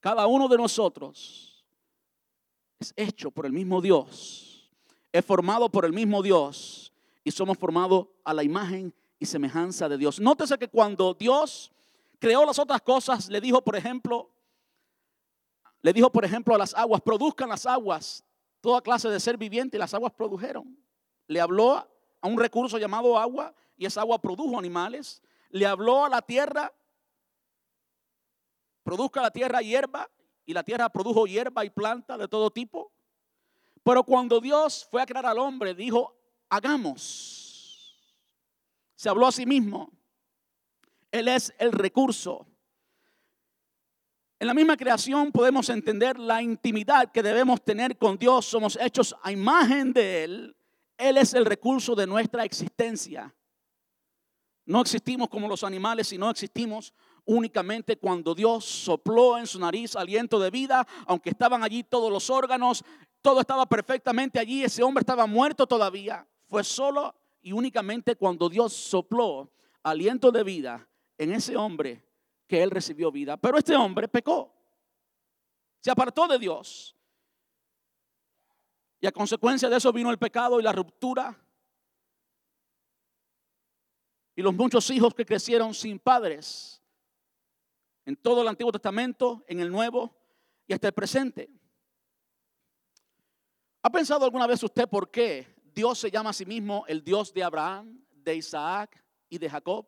[0.00, 1.64] cada uno de nosotros
[2.78, 4.70] es hecho por el mismo Dios,
[5.12, 6.92] es formado por el mismo Dios
[7.24, 10.20] y somos formados a la imagen y semejanza de Dios.
[10.20, 11.72] Nótese que cuando Dios
[12.18, 14.30] creó las otras cosas, le dijo, por ejemplo,
[15.82, 18.24] le dijo, por ejemplo, a las aguas, produzcan las aguas,
[18.68, 20.78] toda clase de ser viviente, y las aguas produjeron.
[21.26, 21.78] Le habló
[22.20, 25.22] a un recurso llamado agua, y esa agua produjo animales.
[25.48, 26.70] Le habló a la tierra,
[28.82, 30.10] produzca la tierra hierba,
[30.44, 32.92] y la tierra produjo hierba y planta de todo tipo.
[33.82, 36.14] Pero cuando Dios fue a crear al hombre, dijo,
[36.50, 37.98] hagamos.
[38.96, 39.90] Se habló a sí mismo.
[41.10, 42.46] Él es el recurso.
[44.40, 48.46] En la misma creación podemos entender la intimidad que debemos tener con Dios.
[48.46, 50.56] Somos hechos a imagen de Él.
[50.96, 53.34] Él es el recurso de nuestra existencia.
[54.64, 56.92] No existimos como los animales, sino existimos
[57.24, 62.30] únicamente cuando Dios sopló en su nariz aliento de vida, aunque estaban allí todos los
[62.30, 62.84] órganos,
[63.20, 66.26] todo estaba perfectamente allí, ese hombre estaba muerto todavía.
[66.46, 69.50] Fue solo y únicamente cuando Dios sopló
[69.82, 72.07] aliento de vida en ese hombre
[72.48, 73.36] que él recibió vida.
[73.36, 74.52] Pero este hombre pecó.
[75.80, 76.96] Se apartó de Dios.
[79.00, 81.38] Y a consecuencia de eso vino el pecado y la ruptura.
[84.34, 86.82] Y los muchos hijos que crecieron sin padres.
[88.04, 90.16] En todo el Antiguo Testamento, en el Nuevo
[90.66, 91.50] y hasta el presente.
[93.82, 97.32] ¿Ha pensado alguna vez usted por qué Dios se llama a sí mismo el Dios
[97.32, 99.86] de Abraham, de Isaac y de Jacob?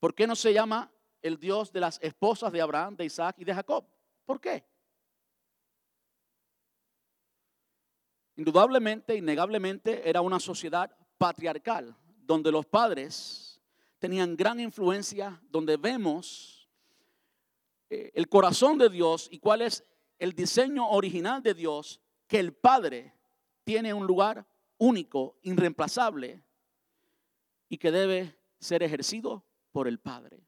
[0.00, 0.91] ¿Por qué no se llama
[1.22, 3.84] el Dios de las esposas de Abraham, de Isaac y de Jacob?
[4.24, 4.64] ¿Por qué?
[8.36, 13.60] Indudablemente, innegablemente, era una sociedad patriarcal, donde los padres
[13.98, 16.68] tenían gran influencia, donde vemos
[17.88, 19.84] eh, el corazón de Dios y cuál es
[20.18, 23.14] el diseño original de Dios, que el Padre
[23.64, 24.46] tiene un lugar
[24.78, 26.42] único, irreemplazable
[27.68, 30.46] y que debe ser ejercido por el Padre.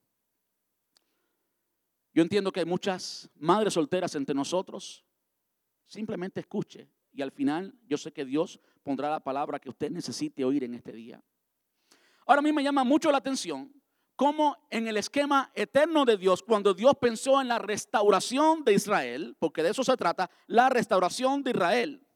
[2.14, 5.04] Yo entiendo que hay muchas madres solteras entre nosotros.
[5.84, 10.44] Simplemente escuche y al final yo sé que Dios pondrá la palabra que usted necesite
[10.44, 11.22] oír en este día.
[12.26, 13.72] Ahora a mí me llama mucho la atención
[14.16, 19.36] cómo en el esquema eterno de Dios, cuando Dios pensó en la restauración de Israel,
[19.40, 22.06] porque de eso se trata, la restauración de Israel.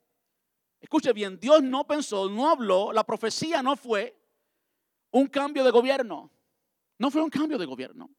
[0.80, 4.16] Escuche bien, Dios no pensó, no habló, la profecía no fue
[5.10, 6.30] un cambio de gobierno.
[6.98, 8.10] No fue un cambio de gobierno.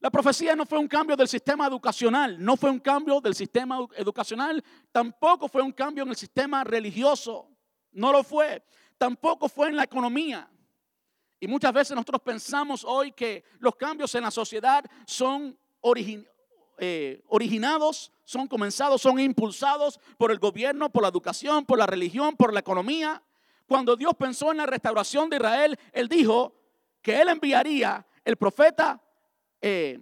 [0.00, 3.78] La profecía no fue un cambio del sistema educacional, no fue un cambio del sistema
[3.96, 7.48] educacional, tampoco fue un cambio en el sistema religioso,
[7.92, 8.62] no lo fue,
[8.98, 10.48] tampoco fue en la economía.
[11.40, 15.58] Y muchas veces nosotros pensamos hoy que los cambios en la sociedad son
[16.78, 22.36] eh, originados, son comenzados, son impulsados por el gobierno, por la educación, por la religión,
[22.36, 23.22] por la economía.
[23.66, 26.54] Cuando Dios pensó en la restauración de Israel, Él dijo
[27.02, 29.02] que Él enviaría el profeta
[29.60, 30.00] eh,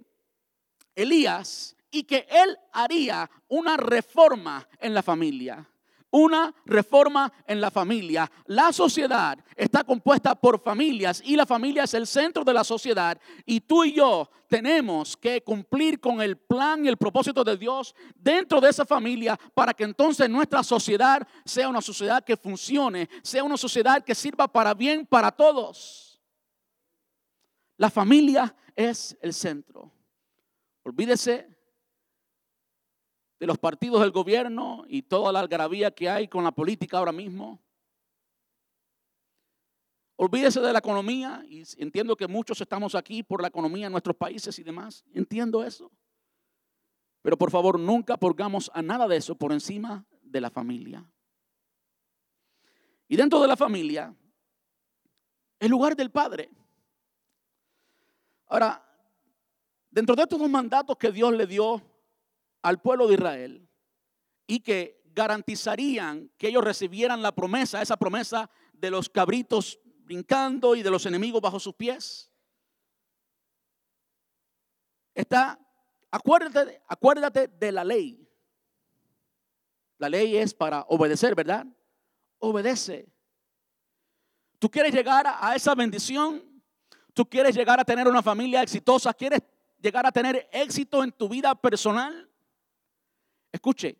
[0.95, 5.69] Elías y que él haría una reforma en la familia.
[6.11, 8.31] Una reforma en la familia.
[8.45, 13.19] La sociedad está compuesta por familias y la familia es el centro de la sociedad.
[13.45, 17.93] Y tú y yo tenemos que cumplir con el plan y el propósito de Dios
[18.15, 23.43] dentro de esa familia para que entonces nuestra sociedad sea una sociedad que funcione, sea
[23.43, 26.04] una sociedad que sirva para bien para todos.
[27.77, 29.91] La familia es el centro.
[30.83, 31.55] Olvídese
[33.39, 37.11] de los partidos del gobierno y toda la algarabía que hay con la política ahora
[37.11, 37.61] mismo.
[40.17, 44.15] Olvídese de la economía y entiendo que muchos estamos aquí por la economía en nuestros
[44.15, 45.03] países y demás.
[45.13, 45.91] Entiendo eso.
[47.21, 51.03] Pero por favor, nunca pongamos a nada de eso por encima de la familia.
[53.07, 54.15] Y dentro de la familia,
[55.59, 56.49] el lugar del padre.
[58.55, 58.81] Ahora,
[59.89, 61.81] dentro de estos dos mandatos que Dios le dio
[62.61, 63.69] al pueblo de Israel
[64.47, 70.83] y que garantizarían que ellos recibieran la promesa, esa promesa de los cabritos brincando y
[70.83, 72.31] de los enemigos bajo sus pies,
[75.13, 75.59] está,
[76.09, 78.25] acuérdate, acuérdate de la ley.
[79.97, 81.67] La ley es para obedecer, ¿verdad?
[82.39, 83.13] Obedece.
[84.59, 86.54] ¿Tú quieres llegar a esa bendición?
[87.15, 89.41] Tú quieres llegar a tener una familia exitosa, quieres
[89.79, 92.29] llegar a tener éxito en tu vida personal.
[93.53, 93.97] Escuche,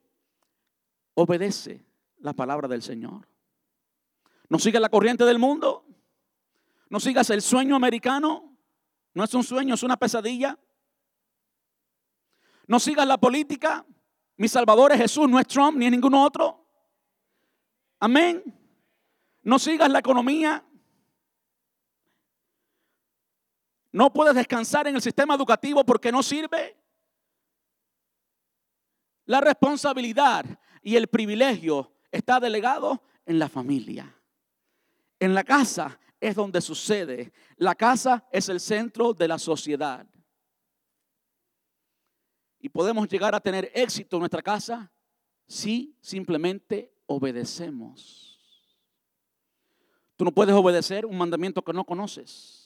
[1.14, 1.82] obedece
[2.20, 3.26] la palabra del Señor.
[4.50, 5.86] No sigas la corriente del mundo.
[6.90, 8.54] No sigas el sueño americano.
[9.14, 10.60] No es un sueño, es una pesadilla.
[12.68, 13.86] No sigas la política.
[14.36, 16.68] Mi Salvador es Jesús, no es Trump ni es ningún otro.
[17.98, 18.44] Amén.
[19.42, 20.66] No sigas la economía.
[23.96, 26.76] No puedes descansar en el sistema educativo porque no sirve.
[29.24, 30.44] La responsabilidad
[30.82, 34.14] y el privilegio está delegado en la familia.
[35.18, 37.32] En la casa es donde sucede.
[37.56, 40.06] La casa es el centro de la sociedad.
[42.60, 44.92] Y podemos llegar a tener éxito en nuestra casa
[45.48, 48.38] si simplemente obedecemos.
[50.18, 52.65] Tú no puedes obedecer un mandamiento que no conoces.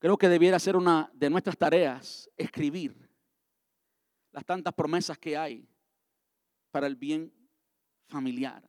[0.00, 2.96] Creo que debiera ser una de nuestras tareas escribir
[4.32, 5.68] las tantas promesas que hay
[6.70, 7.30] para el bien
[8.08, 8.62] familiar.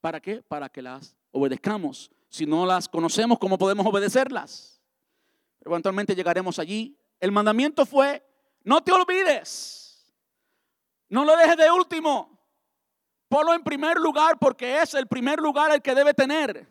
[0.00, 0.42] ¿Para qué?
[0.42, 2.10] Para que las obedezcamos.
[2.30, 4.80] Si no las conocemos, ¿cómo podemos obedecerlas?
[5.60, 6.96] Eventualmente llegaremos allí.
[7.20, 8.24] El mandamiento fue,
[8.64, 10.10] no te olvides.
[11.10, 12.40] No lo dejes de último.
[13.28, 16.66] Ponlo en primer lugar porque es el primer lugar el que debe tener.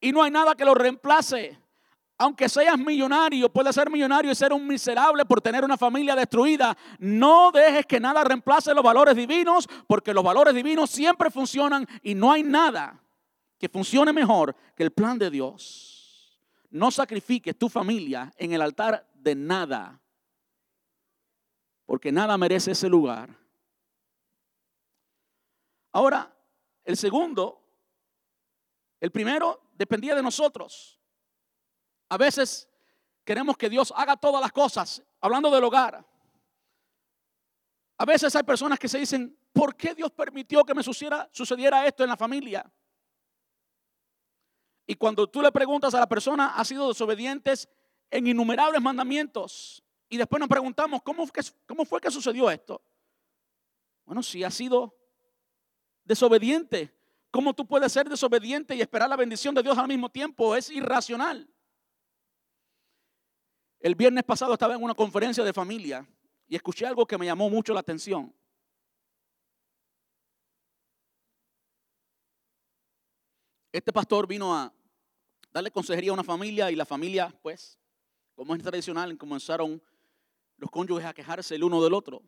[0.00, 1.56] Y no hay nada que lo reemplace.
[2.20, 6.76] Aunque seas millonario, puedes ser millonario y ser un miserable por tener una familia destruida.
[6.98, 12.16] No dejes que nada reemplace los valores divinos, porque los valores divinos siempre funcionan y
[12.16, 13.00] no hay nada
[13.56, 16.36] que funcione mejor que el plan de Dios.
[16.70, 20.00] No sacrifiques tu familia en el altar de nada,
[21.86, 23.30] porque nada merece ese lugar.
[25.92, 26.34] Ahora,
[26.84, 27.64] el segundo,
[28.98, 30.97] el primero dependía de nosotros.
[32.08, 32.68] A veces
[33.24, 36.04] queremos que Dios haga todas las cosas, hablando del hogar.
[37.98, 41.86] A veces hay personas que se dicen, ¿por qué Dios permitió que me sucediera, sucediera
[41.86, 42.72] esto en la familia?
[44.86, 47.68] Y cuando tú le preguntas a la persona, ha sido desobedientes
[48.10, 49.82] en innumerables mandamientos.
[50.08, 51.28] Y después nos preguntamos, ¿cómo,
[51.66, 52.80] ¿cómo fue que sucedió esto?
[54.06, 54.96] Bueno, si has sido
[56.04, 56.94] desobediente,
[57.30, 60.56] ¿cómo tú puedes ser desobediente y esperar la bendición de Dios al mismo tiempo?
[60.56, 61.46] Es irracional.
[63.80, 66.06] El viernes pasado estaba en una conferencia de familia
[66.48, 68.34] y escuché algo que me llamó mucho la atención.
[73.70, 74.72] Este pastor vino a
[75.52, 77.78] darle consejería a una familia y la familia, pues,
[78.34, 79.80] como es tradicional, comenzaron
[80.56, 82.22] los cónyuges a quejarse el uno del otro.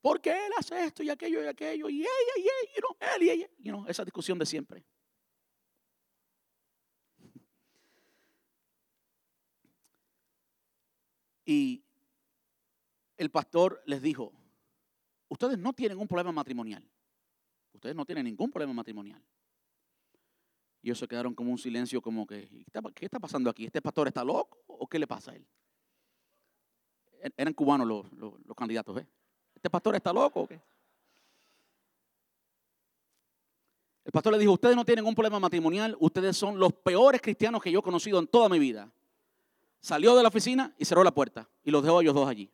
[0.00, 1.88] ¿Por qué él hace esto y aquello y aquello?
[1.88, 3.50] Y ella y ella, you know, él y ella.
[3.58, 4.84] You know, esa discusión de siempre.
[11.50, 11.82] Y
[13.16, 14.32] el pastor les dijo,
[15.28, 16.88] ustedes no tienen un problema matrimonial.
[17.72, 19.20] Ustedes no tienen ningún problema matrimonial.
[20.80, 22.48] Y ellos se quedaron como un silencio, como que,
[22.94, 23.64] ¿qué está pasando aquí?
[23.64, 25.46] ¿Este pastor está loco o qué le pasa a él?
[27.20, 29.08] E-, eran cubanos los, los, candidatos, ¿eh?
[29.52, 30.60] ¿Este pastor está loco o qué?
[34.04, 37.60] El pastor le dijo, ustedes no tienen un problema matrimonial, ustedes son los peores cristianos
[37.60, 38.88] que yo he conocido en toda mi vida.
[39.80, 42.50] Salió de la oficina y cerró la puerta y los dejó a ellos dos allí.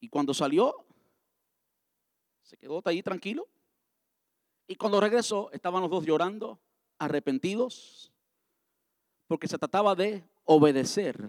[0.00, 0.86] Y cuando salió,
[2.42, 3.48] se quedó allí tranquilo
[4.66, 6.58] y cuando regresó, estaban los dos llorando,
[6.98, 8.12] arrepentidos,
[9.26, 11.28] porque se trataba de obedecer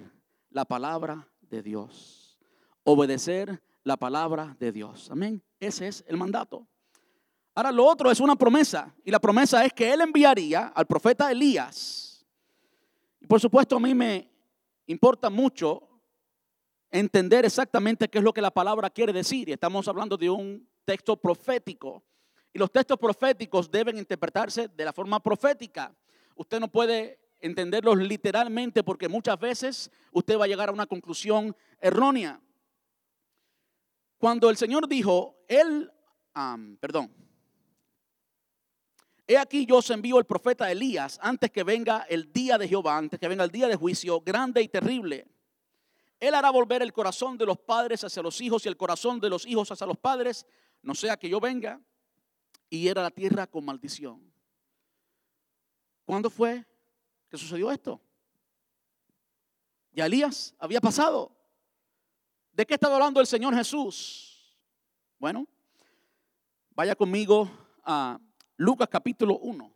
[0.50, 2.38] la palabra de Dios.
[2.84, 5.12] Obedecer la palabra de Dios.
[5.12, 5.44] Amén.
[5.60, 6.68] Ese es el mandato.
[7.56, 8.94] Ahora lo otro es una promesa.
[9.06, 12.26] Y la promesa es que él enviaría al profeta Elías.
[13.22, 14.30] Y por supuesto a mí me
[14.88, 15.88] importa mucho
[16.92, 19.48] entender exactamente qué es lo que la palabra quiere decir.
[19.48, 22.04] Y estamos hablando de un texto profético.
[22.54, 25.96] Y los textos proféticos deben interpretarse de la forma profética.
[26.36, 31.56] Usted no puede entenderlos literalmente porque muchas veces usted va a llegar a una conclusión
[31.80, 32.42] errónea.
[34.18, 35.92] Cuando el Señor dijo, Él,
[36.80, 37.14] perdón,
[39.28, 42.98] he aquí yo os envío el profeta Elías antes que venga el día de Jehová,
[42.98, 45.28] antes que venga el día de juicio grande y terrible.
[46.20, 49.30] Él hará volver el corazón de los padres hacia los hijos y el corazón de
[49.30, 50.46] los hijos hacia los padres,
[50.82, 51.82] no sea que yo venga
[52.70, 54.22] y era la tierra con maldición.
[56.06, 56.66] ¿Cuándo fue
[57.30, 58.00] que sucedió esto?
[59.92, 61.32] Ya Elías había pasado.
[62.54, 64.56] ¿De qué estaba hablando el Señor Jesús?
[65.18, 65.48] Bueno,
[66.72, 67.50] vaya conmigo
[67.84, 68.20] a
[68.58, 69.72] Lucas capítulo 1.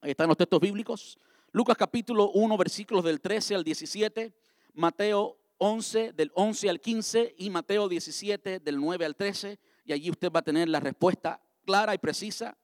[0.00, 1.18] Ahí están los textos bíblicos.
[1.52, 4.34] Lucas capítulo 1, versículos del 13 al 17.
[4.74, 7.34] Mateo 11, del 11 al 15.
[7.38, 11.40] Y Mateo 17, del 9 al 13 y allí usted va a tener la respuesta
[11.64, 12.58] clara y precisa.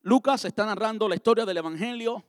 [0.00, 2.24] Lucas está narrando la historia del Evangelio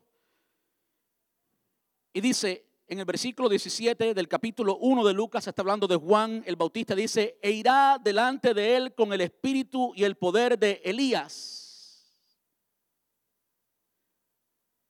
[2.12, 6.44] y dice en el versículo 17 del capítulo 1 de Lucas, está hablando de Juan
[6.48, 10.82] el Bautista, dice, e irá delante de él con el espíritu y el poder de
[10.84, 12.12] Elías.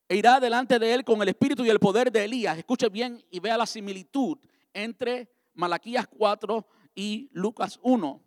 [0.07, 2.57] E irá delante de él con el espíritu y el poder de Elías.
[2.57, 4.37] Escuche bien y vea la similitud
[4.73, 8.23] entre Malaquías 4 y Lucas 1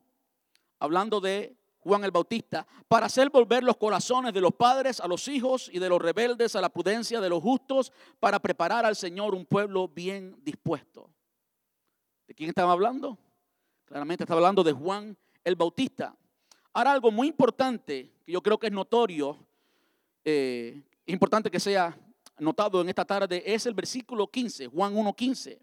[0.83, 5.27] hablando de Juan el Bautista, para hacer volver los corazones de los padres a los
[5.27, 9.35] hijos y de los rebeldes a la prudencia de los justos, para preparar al Señor
[9.35, 11.11] un pueblo bien dispuesto.
[12.27, 13.19] ¿De quién estaba hablando?
[13.85, 16.17] Claramente estaba hablando de Juan el Bautista.
[16.73, 19.45] Ahora algo muy importante, que yo creo que es notorio,
[20.25, 21.99] eh, importante que sea
[22.39, 25.59] notado en esta tarde, es el versículo 15, Juan 1.15.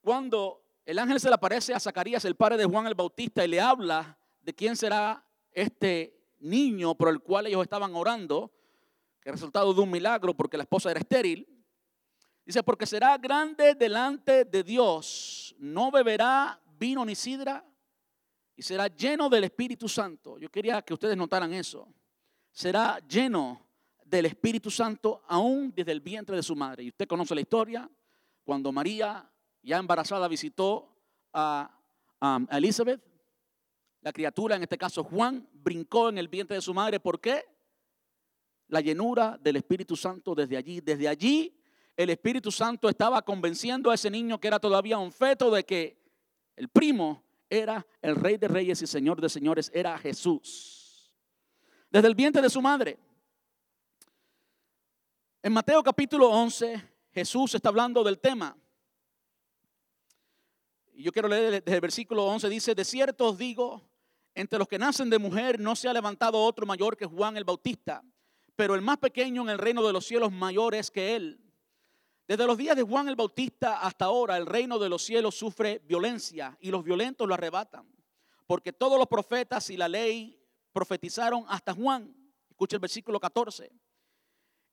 [0.00, 3.48] Cuando el ángel se le aparece a Zacarías, el padre de Juan el Bautista, y
[3.48, 4.16] le habla
[4.54, 8.52] quién será este niño por el cual ellos estaban orando,
[9.20, 11.46] que es resultado de un milagro porque la esposa era estéril.
[12.44, 17.64] Dice, porque será grande delante de Dios, no beberá vino ni sidra
[18.56, 20.38] y será lleno del Espíritu Santo.
[20.38, 21.88] Yo quería que ustedes notaran eso.
[22.52, 23.66] Será lleno
[24.04, 26.82] del Espíritu Santo aún desde el vientre de su madre.
[26.82, 27.90] Y usted conoce la historia,
[28.44, 29.30] cuando María
[29.62, 30.94] ya embarazada, visitó
[31.32, 31.76] a,
[32.50, 33.00] Elizabeth.
[34.02, 37.00] La criatura, en este caso Juan, brincó en el vientre de su madre.
[37.00, 37.44] ¿Por qué?
[38.68, 40.80] La llenura del Espíritu Santo desde allí.
[40.80, 41.60] Desde allí
[41.96, 46.00] el Espíritu Santo estaba convenciendo a ese niño que era todavía un feto de que
[46.56, 51.12] el primo era el rey de reyes y señor de señores, era Jesús.
[51.90, 52.98] Desde el vientre de su madre.
[55.42, 56.82] En Mateo capítulo 11,
[57.12, 58.56] Jesús está hablando del tema.
[60.94, 63.89] Yo quiero leer desde el versículo 11, dice, de cierto os digo,
[64.34, 67.44] entre los que nacen de mujer no se ha levantado otro mayor que Juan el
[67.44, 68.02] Bautista,
[68.56, 71.40] pero el más pequeño en el reino de los cielos mayor es que él.
[72.28, 75.80] Desde los días de Juan el Bautista hasta ahora el reino de los cielos sufre
[75.84, 77.90] violencia y los violentos lo arrebatan.
[78.46, 80.40] Porque todos los profetas y la ley
[80.72, 82.14] profetizaron hasta Juan.
[82.48, 83.72] Escucha el versículo 14.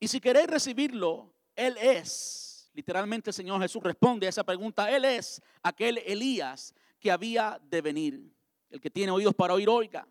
[0.00, 2.70] Y si queréis recibirlo, Él es.
[2.74, 4.90] Literalmente el Señor Jesús responde a esa pregunta.
[4.94, 8.37] Él es aquel Elías que había de venir.
[8.70, 10.06] El que tiene oídos para oír, oiga.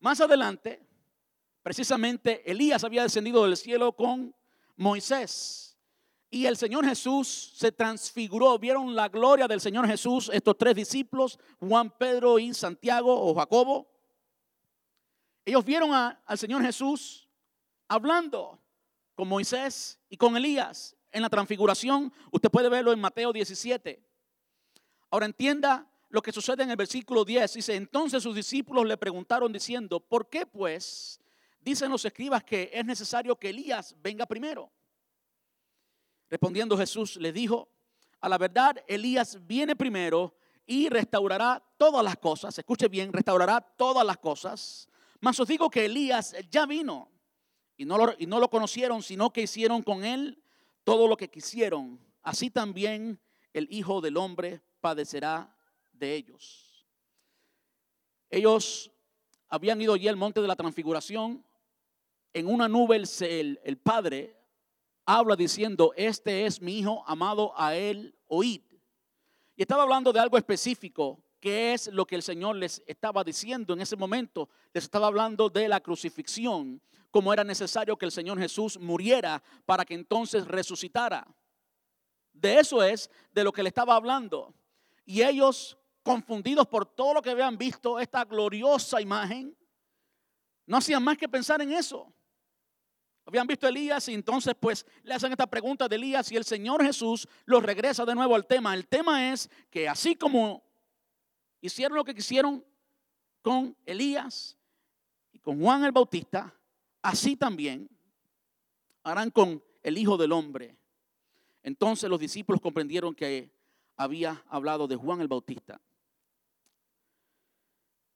[0.00, 0.84] Más adelante,
[1.62, 4.34] precisamente Elías había descendido del cielo con
[4.76, 5.78] Moisés.
[6.28, 8.58] Y el Señor Jesús se transfiguró.
[8.58, 13.86] Vieron la gloria del Señor Jesús, estos tres discípulos, Juan, Pedro y Santiago o Jacobo.
[15.44, 17.28] Ellos vieron al Señor Jesús
[17.86, 18.58] hablando
[19.14, 22.12] con Moisés y con Elías en la transfiguración.
[22.30, 24.02] Usted puede verlo en Mateo 17.
[25.10, 27.54] Ahora entienda lo que sucede en el versículo 10.
[27.54, 31.18] Dice, entonces sus discípulos le preguntaron diciendo, ¿por qué pues
[31.58, 34.70] dicen los escribas que es necesario que Elías venga primero?
[36.28, 37.66] Respondiendo Jesús le dijo,
[38.20, 40.36] a la verdad Elías viene primero
[40.66, 42.58] y restaurará todas las cosas.
[42.58, 44.90] Escuche bien, restaurará todas las cosas.
[45.18, 47.08] Mas os digo que Elías ya vino
[47.74, 50.42] y no, lo, y no lo conocieron, sino que hicieron con él
[50.84, 51.98] todo lo que quisieron.
[52.22, 53.18] Así también
[53.54, 55.56] el Hijo del Hombre padecerá
[56.10, 56.86] ellos.
[58.30, 58.90] Ellos
[59.48, 61.44] habían ido allí al monte de la transfiguración.
[62.32, 64.36] En una nube el, el Padre
[65.04, 68.62] habla diciendo, este es mi hijo amado a él, oíd.
[69.54, 73.74] Y estaba hablando de algo específico, que es lo que el Señor les estaba diciendo
[73.74, 74.48] en ese momento.
[74.72, 76.80] Les estaba hablando de la crucifixión,
[77.10, 81.26] como era necesario que el Señor Jesús muriera para que entonces resucitara.
[82.32, 84.54] De eso es de lo que le estaba hablando.
[85.04, 89.56] Y ellos, confundidos por todo lo que habían visto, esta gloriosa imagen,
[90.66, 92.12] no hacían más que pensar en eso.
[93.24, 96.44] Habían visto a Elías y entonces pues le hacen esta pregunta de Elías y el
[96.44, 98.74] Señor Jesús los regresa de nuevo al tema.
[98.74, 100.64] El tema es que así como
[101.60, 102.64] hicieron lo que quisieron
[103.40, 104.58] con Elías
[105.32, 106.52] y con Juan el Bautista,
[107.00, 107.88] así también
[109.04, 110.76] harán con el Hijo del Hombre.
[111.62, 113.52] Entonces los discípulos comprendieron que
[113.96, 115.80] había hablado de Juan el Bautista.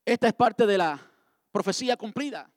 [0.06, 1.04] Esta es parte de la
[1.50, 2.48] profecía cumplida.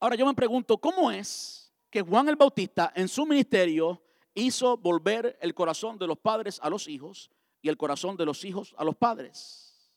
[0.00, 5.38] Ahora yo me pregunto, ¿cómo es que Juan el Bautista en su ministerio hizo volver
[5.42, 7.30] el corazón de los padres a los hijos
[7.60, 9.92] y el corazón de los hijos a los padres?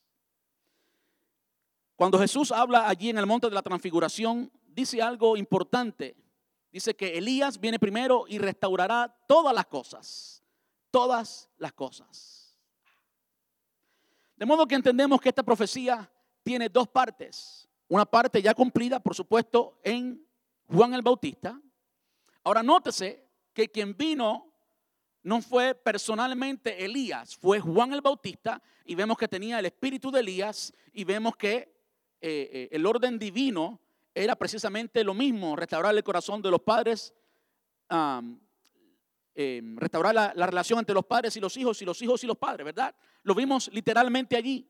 [1.96, 6.18] Cuando Jesús habla allí en el monte de la transfiguración, dice algo importante.
[6.74, 10.44] Dice que Elías viene primero y restaurará todas las cosas.
[10.92, 12.37] Todas las cosas.
[14.38, 16.10] De modo que entendemos que esta profecía
[16.44, 17.68] tiene dos partes.
[17.90, 20.26] Una parte ya cumplida, por supuesto, en
[20.68, 21.60] Juan el Bautista.
[22.44, 24.54] Ahora nótese que quien vino
[25.24, 30.22] no fue personalmente Elías, fue Juan el Bautista y vemos que tenía el espíritu de
[30.22, 31.70] Elías y vemos que eh,
[32.22, 33.82] eh, el orden divino
[34.14, 37.14] era precisamente lo mismo, restaurar el corazón de los padres,
[39.40, 42.28] em, restaurar la, la relación entre los padres y los hijos y los hijos y
[42.28, 42.96] los padres, ¿verdad?
[43.22, 44.68] Lo vimos literalmente allí.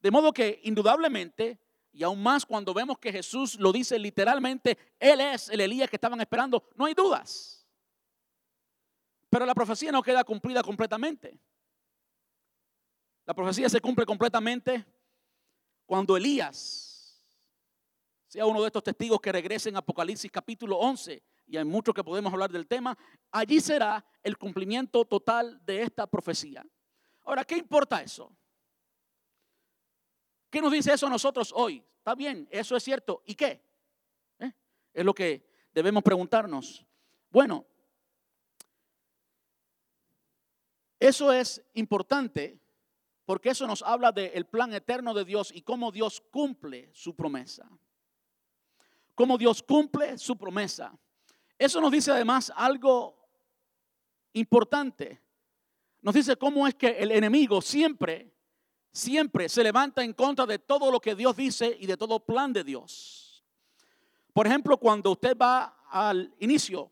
[0.00, 1.60] De modo que indudablemente
[1.92, 5.96] y aún más cuando vemos que Jesús lo dice literalmente, Él es el Elías que
[5.96, 7.66] estaban esperando, no hay dudas.
[9.30, 11.38] Pero la profecía no queda cumplida completamente.
[13.24, 14.84] La profecía se cumple completamente
[15.86, 17.22] cuando Elías
[18.26, 22.04] sea uno de estos testigos que regresen en Apocalipsis capítulo 11, y hay mucho que
[22.04, 22.96] podemos hablar del tema,
[23.30, 26.64] allí será el cumplimiento total de esta profecía.
[27.22, 28.32] Ahora, ¿qué importa eso?
[30.50, 31.84] ¿Qué nos dice eso a nosotros hoy?
[31.98, 33.22] Está bien, eso es cierto.
[33.26, 33.62] ¿Y qué?
[34.38, 34.52] ¿Eh?
[34.92, 36.86] Es lo que debemos preguntarnos.
[37.30, 37.66] Bueno,
[40.98, 42.58] eso es importante
[43.24, 47.68] porque eso nos habla del plan eterno de Dios y cómo Dios cumple su promesa.
[49.14, 50.98] Cómo Dios cumple su promesa.
[51.58, 53.16] Eso nos dice además algo
[54.32, 55.20] importante.
[56.00, 58.32] Nos dice cómo es que el enemigo siempre
[58.92, 62.52] siempre se levanta en contra de todo lo que Dios dice y de todo plan
[62.52, 63.44] de Dios.
[64.32, 66.90] Por ejemplo, cuando usted va al inicio,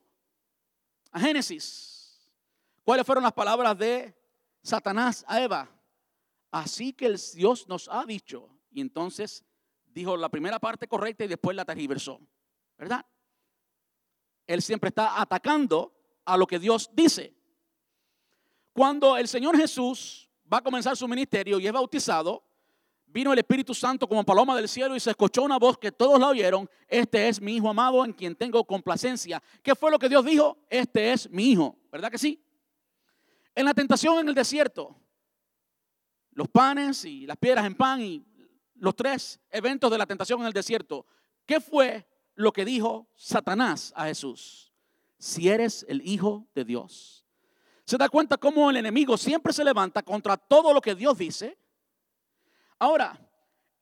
[1.10, 2.28] a Génesis,
[2.84, 4.14] ¿cuáles fueron las palabras de
[4.62, 5.68] Satanás a Eva?
[6.50, 8.48] Así que el Dios nos ha dicho.
[8.70, 9.44] Y entonces
[9.86, 12.20] dijo la primera parte correcta y después la tergiversó.
[12.78, 13.04] ¿Verdad?
[14.46, 15.92] Él siempre está atacando
[16.24, 17.34] a lo que Dios dice.
[18.72, 22.44] Cuando el Señor Jesús va a comenzar su ministerio y es bautizado,
[23.06, 26.20] vino el Espíritu Santo como paloma del cielo y se escuchó una voz que todos
[26.20, 29.42] la oyeron, este es mi hijo amado en quien tengo complacencia.
[29.62, 30.58] ¿Qué fue lo que Dios dijo?
[30.68, 32.42] Este es mi hijo, ¿verdad que sí?
[33.54, 34.94] En la tentación en el desierto,
[36.32, 38.22] los panes y las piedras en pan y
[38.74, 41.06] los tres eventos de la tentación en el desierto,
[41.46, 42.06] ¿qué fue
[42.36, 44.72] lo que dijo Satanás a Jesús?
[45.18, 47.26] Si eres el hijo de Dios.
[47.84, 51.58] ¿Se da cuenta cómo el enemigo siempre se levanta contra todo lo que Dios dice?
[52.78, 53.18] Ahora,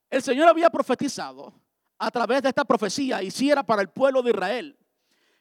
[0.09, 1.53] el Señor había profetizado
[1.99, 4.79] a través de esta profecía, y si era para el pueblo de Israel,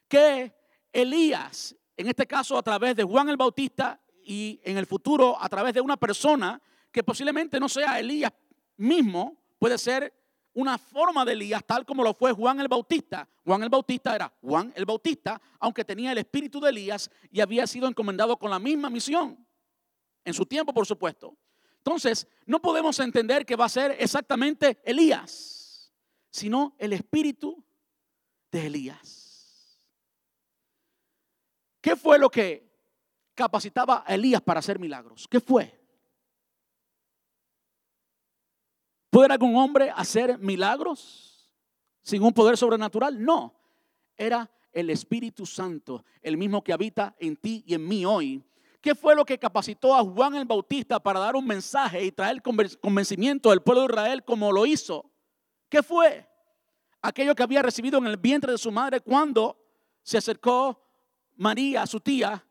[0.08, 0.54] que
[0.92, 5.48] Elías, en este caso a través de Juan el Bautista y en el futuro a
[5.48, 6.60] través de una persona
[6.90, 8.32] que posiblemente no sea Elías
[8.76, 10.12] mismo, puede ser
[10.54, 13.28] una forma de Elías tal como lo fue Juan el Bautista.
[13.44, 17.66] Juan el Bautista era Juan el Bautista, aunque tenía el espíritu de Elías y había
[17.66, 19.46] sido encomendado con la misma misión,
[20.24, 21.36] en su tiempo por supuesto.
[21.78, 25.92] Entonces, no podemos entender que va a ser exactamente Elías,
[26.30, 27.62] sino el espíritu
[28.50, 29.78] de Elías.
[31.80, 32.72] ¿Qué fue lo que
[33.34, 35.28] capacitaba a Elías para hacer milagros?
[35.28, 35.83] ¿Qué fue?
[39.14, 41.48] ¿Puede algún hombre hacer milagros
[42.02, 43.24] sin un poder sobrenatural?
[43.24, 43.54] No,
[44.16, 48.42] era el Espíritu Santo, el mismo que habita en ti y en mí hoy,
[48.80, 52.42] ¿Qué fue lo que capacitó a Juan el Bautista para dar un mensaje y traer
[52.42, 55.08] convencimiento al pueblo de Israel como lo hizo?
[55.68, 56.28] ¿Qué fue?
[57.00, 59.56] Aquello que había recibido en el vientre de su madre cuando
[60.02, 60.82] se acercó
[61.36, 62.44] María, su tía,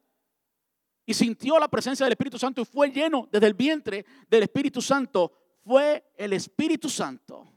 [1.05, 4.81] y sintió la presencia del Espíritu Santo y fue lleno desde el vientre del Espíritu
[4.81, 5.42] Santo.
[5.63, 7.47] Fue el Espíritu Santo.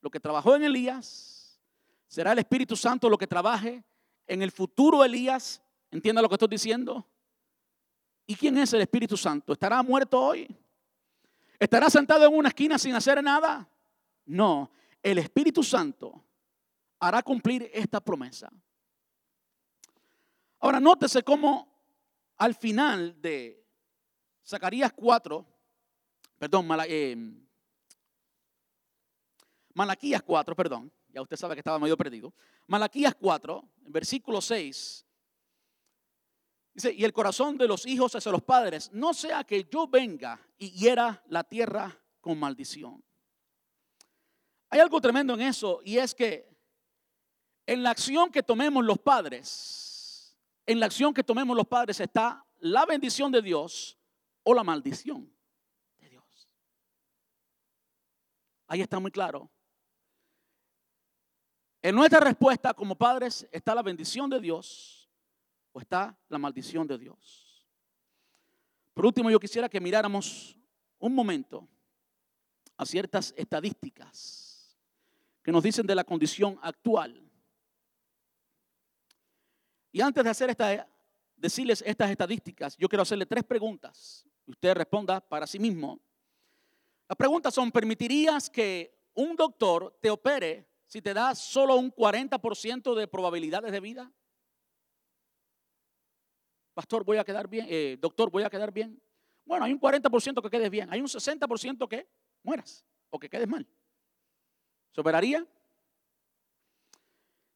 [0.00, 1.60] Lo que trabajó en Elías,
[2.08, 3.84] será el Espíritu Santo lo que trabaje
[4.26, 7.04] en el futuro Elías ¿Entienda lo que estoy diciendo?
[8.26, 9.52] ¿Y quién es el Espíritu Santo?
[9.52, 10.56] ¿Estará muerto hoy?
[11.58, 13.68] ¿Estará sentado en una esquina sin hacer nada?
[14.26, 14.70] No,
[15.02, 16.24] el Espíritu Santo
[17.00, 18.50] hará cumplir esta promesa.
[20.60, 21.66] Ahora, nótese cómo
[22.36, 23.66] al final de
[24.46, 25.44] Zacarías 4,
[26.40, 27.16] perdón, eh,
[29.74, 32.32] Malaquías 4, perdón, ya usted sabe que estaba medio perdido.
[32.66, 35.06] Malaquías 4, versículo 6,
[36.72, 40.40] Dice, y el corazón de los hijos hacia los padres, no sea que yo venga
[40.56, 43.04] y hiera la tierra con maldición.
[44.70, 46.48] Hay algo tremendo en eso y es que
[47.66, 52.46] en la acción que tomemos los padres, en la acción que tomemos los padres está
[52.60, 53.98] la bendición de Dios
[54.44, 55.30] o la maldición
[55.98, 56.48] de Dios.
[58.70, 59.50] Ahí está muy claro.
[61.82, 65.10] En nuestra respuesta como padres está la bendición de Dios
[65.72, 67.66] o está la maldición de Dios.
[68.94, 70.56] Por último, yo quisiera que miráramos
[71.00, 71.66] un momento
[72.76, 74.78] a ciertas estadísticas
[75.42, 77.28] que nos dicen de la condición actual.
[79.90, 80.88] Y antes de hacer esta,
[81.34, 84.24] decirles estas estadísticas, yo quiero hacerle tres preguntas.
[84.46, 86.00] Usted responda para sí mismo.
[87.10, 92.94] Las preguntas son, ¿permitirías que un doctor te opere si te da solo un 40%
[92.94, 94.12] de probabilidades de vida?
[96.72, 99.02] pastor, voy a quedar bien, eh, doctor, voy a quedar bien.
[99.44, 102.08] Bueno, hay un 40% que quedes bien, hay un 60% que
[102.44, 103.66] mueras o que quedes mal.
[104.92, 105.44] ¿Soberaría?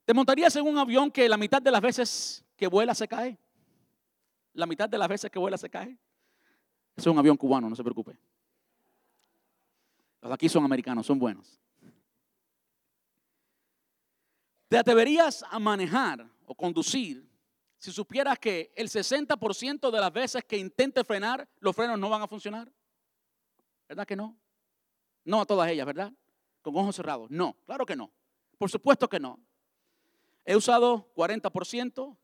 [0.05, 3.38] ¿Te montarías en un avión que la mitad de las veces que vuela se cae?
[4.52, 5.96] La mitad de las veces que vuela se cae.
[6.96, 8.18] Es un avión cubano, no se preocupe.
[10.32, 11.60] Aquí son americanos, son buenos.
[14.68, 17.28] ¿Te atreverías a manejar o conducir
[17.76, 22.22] si supieras que el 60% de las veces que intente frenar, los frenos no van
[22.22, 22.72] a funcionar?
[23.86, 24.36] ¿Verdad que no?
[25.24, 26.12] No a todas ellas, ¿verdad?
[26.62, 27.30] Con ojos cerrados.
[27.30, 28.10] No, claro que no.
[28.56, 29.38] Por supuesto que no.
[30.46, 32.16] He usado 40%,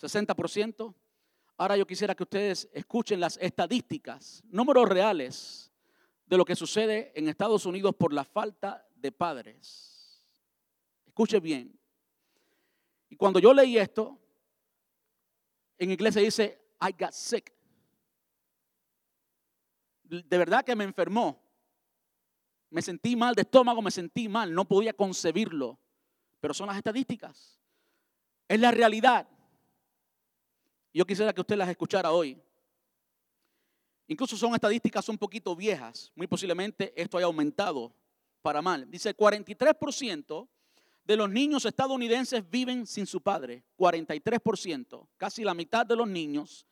[0.00, 0.94] 60%.
[1.58, 5.71] Ahora yo quisiera que ustedes escuchen las estadísticas, números reales
[6.32, 10.24] de lo que sucede en Estados Unidos por la falta de padres.
[11.04, 11.78] Escuche bien.
[13.10, 14.18] Y cuando yo leí esto,
[15.76, 17.52] en inglés se dice, I got sick.
[20.04, 21.38] De verdad que me enfermó.
[22.70, 25.78] Me sentí mal de estómago, me sentí mal, no podía concebirlo.
[26.40, 27.60] Pero son las estadísticas.
[28.48, 29.28] Es la realidad.
[30.94, 32.42] Yo quisiera que usted las escuchara hoy.
[34.12, 36.12] Incluso son estadísticas un poquito viejas.
[36.14, 37.94] Muy posiblemente esto haya aumentado
[38.42, 38.86] para mal.
[38.90, 40.48] Dice 43%
[41.02, 43.64] de los niños estadounidenses viven sin su padre.
[43.78, 46.66] 43%, casi la mitad de los niños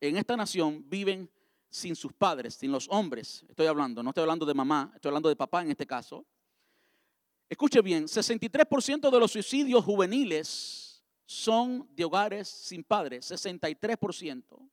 [0.00, 1.30] en esta nación viven
[1.68, 3.44] sin sus padres, sin los hombres.
[3.46, 6.24] Estoy hablando, no estoy hablando de mamá, estoy hablando de papá en este caso.
[7.46, 14.70] Escuche bien, 63% de los suicidios juveniles son de hogares sin padres, 63%.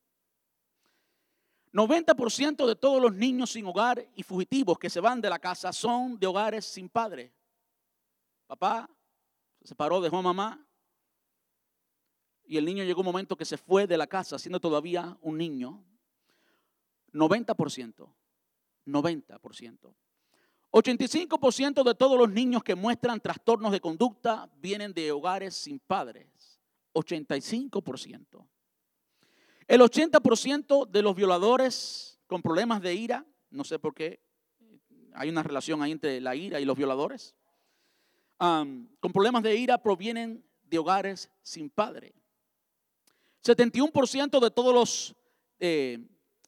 [1.74, 5.74] 90% de todos los niños sin hogar y fugitivos que se van de la casa
[5.74, 7.34] son de hogares sin padre.
[8.46, 8.88] Papá
[9.60, 10.68] se separó, dejó a mamá
[12.46, 15.38] y el niño llegó un momento que se fue de la casa siendo todavía un
[15.38, 15.84] niño.
[17.12, 18.14] 90%.
[18.86, 19.96] 90%.
[20.72, 26.60] 85% de todos los niños que muestran trastornos de conducta vienen de hogares sin padres.
[26.94, 28.48] 85%.
[29.68, 34.20] El 80% de los violadores con problemas de ira, no sé por qué,
[35.14, 37.36] hay una relación ahí entre la ira y los violadores,
[38.38, 42.14] con problemas de ira provienen de hogares sin padre.
[43.43, 45.16] 71% de todos los
[45.59, 45.99] eh,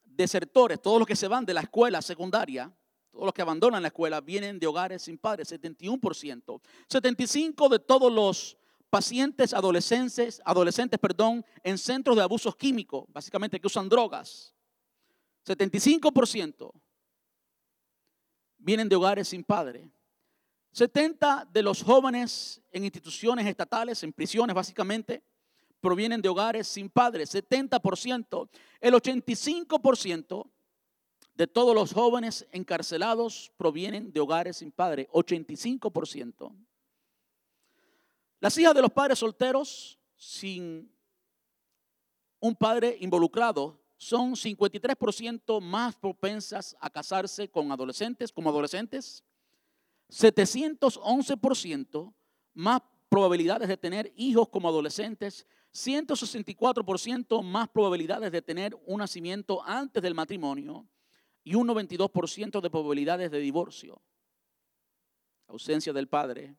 [0.04, 2.74] desertores, todos los que se van de la escuela secundaria,
[3.12, 6.62] todos los que abandonan la escuela, vienen de hogares sin padres, 71%.
[6.90, 8.58] 75% de todos los
[8.96, 14.56] pacientes adolescentes, adolescentes, perdón, en centros de abusos químicos, básicamente que usan drogas.
[15.46, 16.72] 75%
[18.58, 19.92] vienen de hogares sin padre.
[20.72, 25.22] 70 de los jóvenes en instituciones estatales, en prisiones básicamente,
[25.82, 28.48] provienen de hogares sin padres, 70%.
[28.80, 30.50] El 85%
[31.34, 36.56] de todos los jóvenes encarcelados provienen de hogares sin padre, 85%.
[38.46, 40.94] Las hijas de los padres solteros sin
[42.40, 49.24] un padre involucrado son 53% más propensas a casarse con adolescentes, como adolescentes,
[50.12, 52.14] 711%
[52.54, 60.04] más probabilidades de tener hijos como adolescentes, 164% más probabilidades de tener un nacimiento antes
[60.04, 60.88] del matrimonio
[61.44, 64.00] y un 92% de probabilidades de divorcio.
[65.48, 66.56] Ausencia del padre.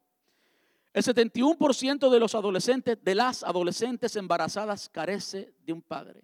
[0.96, 6.22] El 71% de los adolescentes, de las adolescentes embarazadas carece de un padre.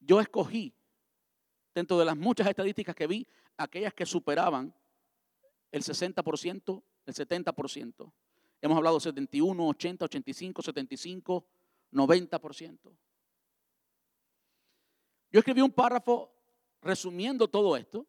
[0.00, 0.74] Yo escogí,
[1.72, 3.24] dentro de las muchas estadísticas que vi,
[3.56, 4.74] aquellas que superaban
[5.70, 8.12] el 60%, el 70%.
[8.60, 11.46] Hemos hablado 71, 80, 85, 75,
[11.92, 12.78] 90%.
[15.30, 16.34] Yo escribí un párrafo
[16.82, 18.04] resumiendo todo esto.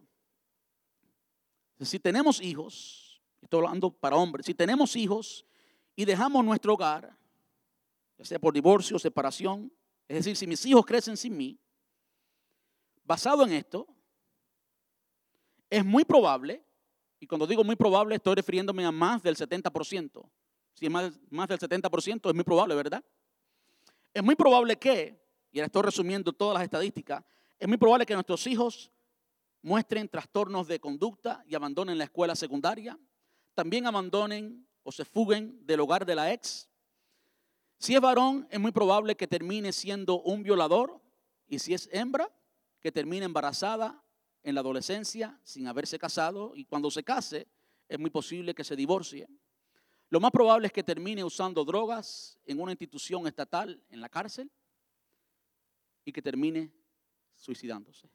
[1.80, 3.09] Si tenemos hijos,
[3.42, 5.46] estoy hablando para hombres, si tenemos hijos
[5.96, 7.16] y dejamos nuestro hogar,
[8.18, 9.72] ya sea por divorcio separación,
[10.08, 11.60] es decir, si mis hijos crecen sin mí,
[13.04, 13.88] basado en esto,
[15.70, 16.64] es muy probable
[17.20, 20.30] y cuando digo muy probable, estoy refiriéndome a más del 70%.
[20.74, 23.04] Si es más, más del 70%, es muy probable, ¿verdad?
[24.14, 25.22] Es muy probable que,
[25.52, 27.24] y ahora estoy resumiendo todas las estadísticas,
[27.60, 28.90] es muy probable que nuestros hijos
[29.62, 32.98] muestren trastornos de conducta y abandonen la escuela secundaria.
[33.54, 36.70] También abandonen o se fuguen del hogar de la ex.
[37.78, 41.02] Si es varón, es muy probable que termine siendo un violador.
[41.48, 42.30] Y si es hembra,
[42.80, 44.04] que termine embarazada
[44.44, 47.48] en la adolescencia sin haberse casado y cuando se case
[47.88, 49.28] es muy posible que se divorcie.
[50.10, 54.50] Lo más probable es que termine usando drogas en una institución estatal, en la cárcel,
[56.04, 56.74] y que termine
[57.36, 58.10] suicidándose.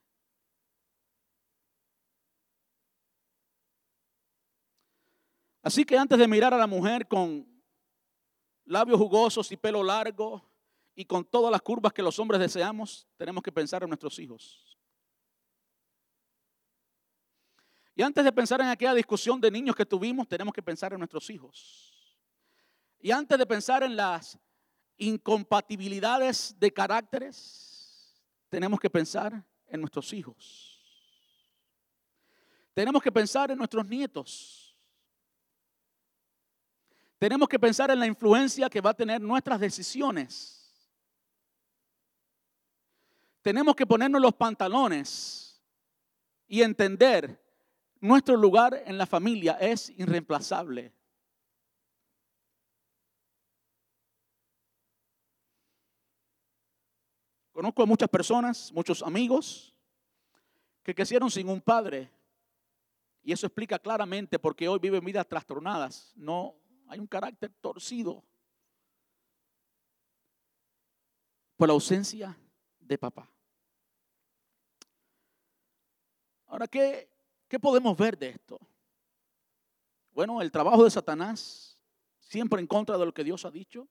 [5.64, 7.48] Así que antes de mirar a la mujer con
[8.66, 10.46] labios jugosos y pelo largo
[10.94, 14.78] y con todas las curvas que los hombres deseamos, tenemos que pensar en nuestros hijos.
[17.94, 20.98] Y antes de pensar en aquella discusión de niños que tuvimos, tenemos que pensar en
[20.98, 22.20] nuestros hijos.
[23.00, 24.38] Y antes de pensar en las
[24.98, 30.84] incompatibilidades de caracteres, tenemos que pensar en nuestros hijos.
[32.74, 34.63] Tenemos que pensar en nuestros nietos.
[37.24, 40.70] Tenemos que pensar en la influencia que va a tener nuestras decisiones.
[43.40, 45.58] Tenemos que ponernos los pantalones
[46.46, 47.42] y entender
[47.98, 50.92] nuestro lugar en la familia es irreemplazable.
[57.52, 59.74] Conozco a muchas personas, muchos amigos,
[60.82, 62.10] que crecieron sin un padre.
[63.22, 66.12] Y eso explica claramente por qué hoy viven vidas trastornadas.
[66.16, 66.54] No,
[66.89, 68.22] hay un carácter torcido
[71.57, 72.37] por la ausencia
[72.80, 73.30] de papá.
[76.47, 77.09] Ahora, ¿qué,
[77.55, 78.59] ¿Qué podemos ver de esto?
[80.12, 81.78] Bueno, el trabajo de Satanás,
[82.18, 83.87] siempre en contra de lo que Dios ha dicho.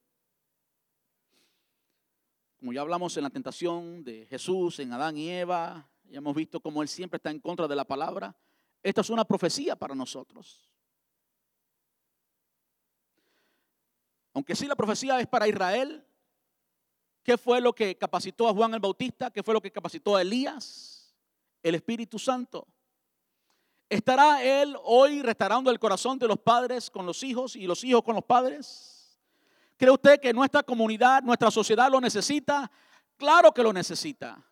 [2.60, 6.60] como ya hablamos en la tentación de Jesús, en Adán y Eva, ya hemos visto
[6.60, 8.36] cómo Él siempre está en contra de la palabra.
[8.82, 10.70] Esta es una profecía para nosotros.
[14.34, 16.06] Aunque sí la profecía es para Israel,
[17.24, 19.30] ¿qué fue lo que capacitó a Juan el Bautista?
[19.30, 21.16] ¿Qué fue lo que capacitó a Elías?
[21.62, 22.68] El Espíritu Santo.
[23.90, 28.02] ¿Estará Él hoy restaurando el corazón de los padres con los hijos y los hijos
[28.04, 29.20] con los padres?
[29.78, 32.72] ¿Cree usted que nuestra comunidad, nuestra sociedad lo necesita?
[33.18, 34.44] Claro que lo necesita.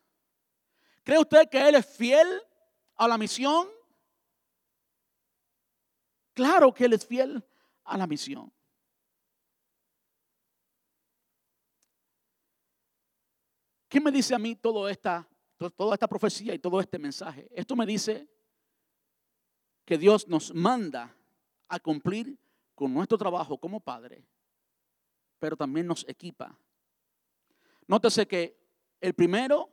[1.04, 2.28] ¿Cree usted que Él es fiel
[2.96, 3.68] a la misión?
[6.34, 7.44] Claro que Él es fiel
[7.84, 8.52] a la misión.
[13.92, 15.28] ¿Qué me dice a mí toda esta,
[15.76, 17.48] toda esta profecía y todo este mensaje?
[17.52, 18.28] Esto me dice
[19.86, 21.16] que Dios nos manda
[21.68, 22.40] a cumplir
[22.74, 24.26] con nuestro trabajo como Padre
[25.42, 26.56] pero también nos equipa.
[27.88, 28.56] Nótese que
[29.02, 29.72] el primero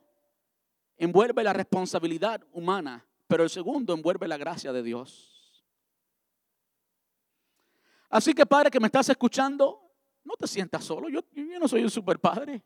[0.97, 5.63] envuelve la responsabilidad humana, pero el segundo envuelve la gracia de Dios.
[8.09, 9.79] Así que padre que me estás escuchando,
[10.23, 11.07] no te sientas solo.
[11.07, 11.21] Yo
[11.59, 12.63] no soy un super padre.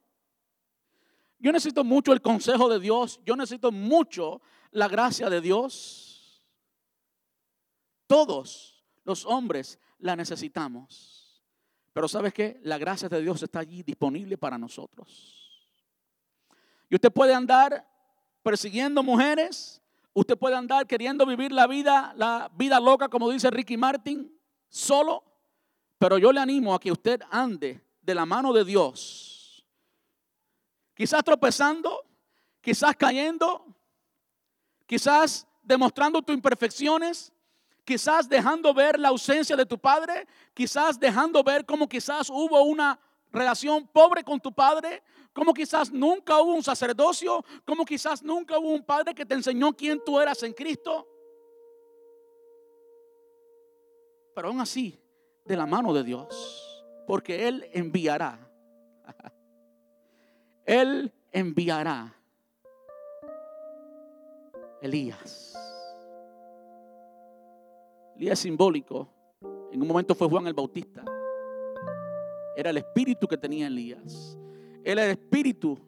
[1.44, 3.20] Yo necesito mucho el consejo de Dios.
[3.26, 4.42] Yo necesito mucho
[4.72, 6.42] la gracia de Dios.
[8.08, 11.44] Todos los hombres la necesitamos.
[11.92, 12.62] Pero ¿sabes qué?
[12.64, 15.70] La gracia de Dios está allí disponible para nosotros.
[16.90, 17.86] Y usted puede andar
[18.42, 19.82] persiguiendo mujeres,
[20.14, 24.34] usted puede andar queriendo vivir la vida, la vida loca, como dice Ricky Martin,
[24.70, 25.26] solo,
[25.98, 29.33] pero yo le animo a que usted ande de la mano de Dios.
[30.94, 32.06] Quizás tropezando,
[32.62, 33.66] quizás cayendo,
[34.86, 37.34] quizás demostrando tus imperfecciones,
[37.84, 43.00] quizás dejando ver la ausencia de tu padre, quizás dejando ver cómo quizás hubo una
[43.32, 48.70] relación pobre con tu padre, como quizás nunca hubo un sacerdocio, como quizás nunca hubo
[48.70, 51.08] un padre que te enseñó quién tú eras en Cristo.
[54.36, 55.00] Pero aún así,
[55.46, 58.50] de la mano de Dios, porque Él enviará.
[60.66, 62.14] Él enviará
[64.82, 65.56] Elías.
[68.16, 69.10] Elías simbólico.
[69.72, 71.04] En un momento fue Juan el Bautista.
[72.56, 74.38] Era el espíritu que tenía Elías.
[74.84, 75.80] Era el espíritu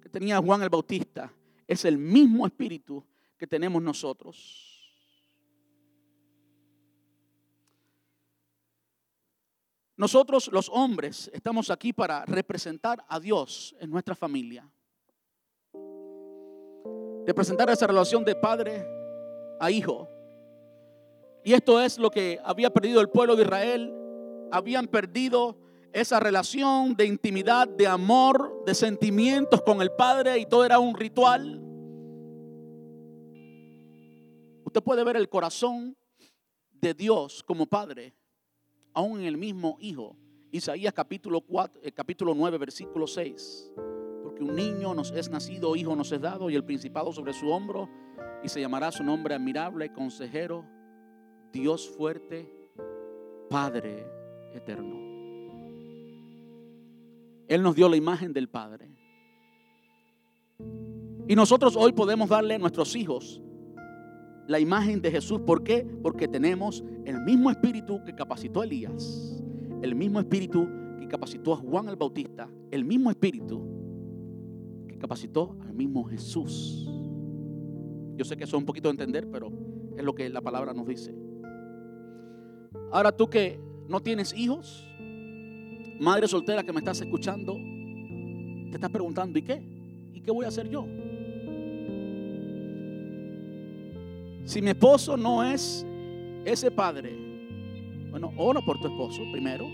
[0.00, 1.32] que tenía Juan el Bautista.
[1.66, 3.04] Es el mismo espíritu
[3.36, 4.71] que tenemos nosotros.
[10.02, 14.68] Nosotros los hombres estamos aquí para representar a Dios en nuestra familia.
[17.24, 18.84] Representar esa relación de padre
[19.60, 20.08] a hijo.
[21.44, 23.94] Y esto es lo que había perdido el pueblo de Israel.
[24.50, 25.56] Habían perdido
[25.92, 30.96] esa relación de intimidad, de amor, de sentimientos con el Padre y todo era un
[30.96, 31.60] ritual.
[34.64, 35.96] Usted puede ver el corazón
[36.72, 38.16] de Dios como Padre,
[38.94, 40.16] aún en el mismo Hijo.
[40.50, 41.92] Isaías capítulo, 4, eh,
[42.34, 43.72] 9, versículo 6.
[44.22, 47.48] Porque un niño nos es nacido, hijo nos es dado, y el principado sobre su
[47.48, 47.88] hombro,
[48.44, 50.66] y se llamará su nombre admirable, consejero,
[51.52, 52.70] Dios fuerte,
[53.48, 54.06] Padre
[54.54, 55.00] eterno.
[57.48, 58.90] Él nos dio la imagen del Padre.
[61.28, 63.40] Y nosotros hoy podemos darle a nuestros hijos
[64.52, 65.40] la imagen de Jesús.
[65.40, 65.84] ¿Por qué?
[66.02, 69.42] Porque tenemos el mismo espíritu que capacitó a Elías,
[69.80, 70.68] el mismo espíritu
[71.00, 73.66] que capacitó a Juan el Bautista, el mismo espíritu
[74.86, 76.86] que capacitó al mismo Jesús.
[78.14, 79.50] Yo sé que eso es un poquito de entender, pero
[79.96, 81.14] es lo que la palabra nos dice.
[82.92, 84.86] Ahora tú que no tienes hijos,
[85.98, 89.62] madre soltera que me estás escuchando, te estás preguntando, ¿y qué?
[90.12, 90.84] ¿Y qué voy a hacer yo?
[94.44, 95.86] Si mi esposo no es
[96.44, 97.16] ese padre,
[98.10, 99.66] bueno, ora por tu esposo primero.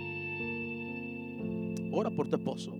[1.92, 2.72] Ora por tu esposo.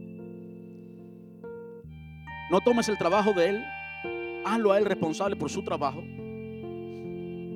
[2.50, 3.64] No tomes el trabajo de él,
[4.44, 6.00] hazlo a él responsable por su trabajo.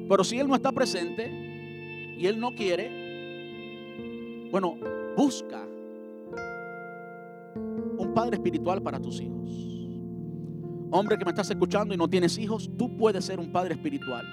[0.09, 1.43] Pero si él no está presente,
[2.23, 2.89] y él no quiere,
[4.53, 4.77] bueno,
[5.17, 5.67] busca
[7.99, 9.72] un padre espiritual para tus hijos.
[10.95, 14.27] Hombre que me estás escuchando y no tienes hijos, tú puedes ser un padre espiritual.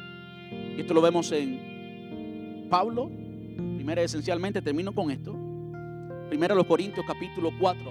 [0.75, 3.09] Y esto lo vemos en Pablo.
[3.55, 5.33] Primero, esencialmente, termino con esto.
[6.27, 7.81] Primero los Corintios capítulo 4.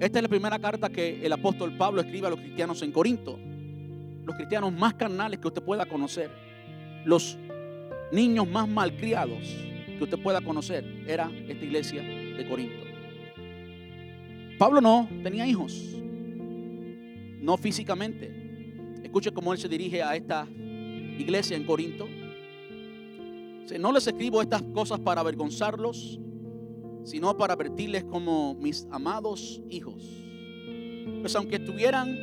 [0.00, 3.38] Esta es la primera carta que el apóstol Pablo escribe a los cristianos en Corinto.
[4.24, 6.28] Los cristianos más carnales que usted pueda conocer
[7.04, 7.38] los
[8.10, 9.44] niños más malcriados
[9.96, 12.81] que usted pueda conocer era esta iglesia de Corinto.
[14.62, 15.72] Pablo no tenía hijos,
[17.40, 18.30] no físicamente.
[19.02, 20.46] Escuche cómo él se dirige a esta
[21.18, 22.06] iglesia en Corinto.
[23.80, 26.20] No les escribo estas cosas para avergonzarlos,
[27.02, 30.00] sino para advertirles como mis amados hijos.
[31.22, 32.16] Pues aunque tuvieran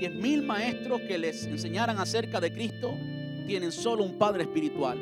[0.00, 2.94] diez mil maestros que les enseñaran acerca de Cristo,
[3.46, 4.96] tienen solo un Padre espiritual.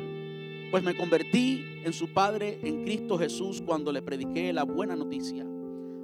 [0.69, 5.45] Pues me convertí en su Padre en Cristo Jesús cuando le prediqué la buena noticia.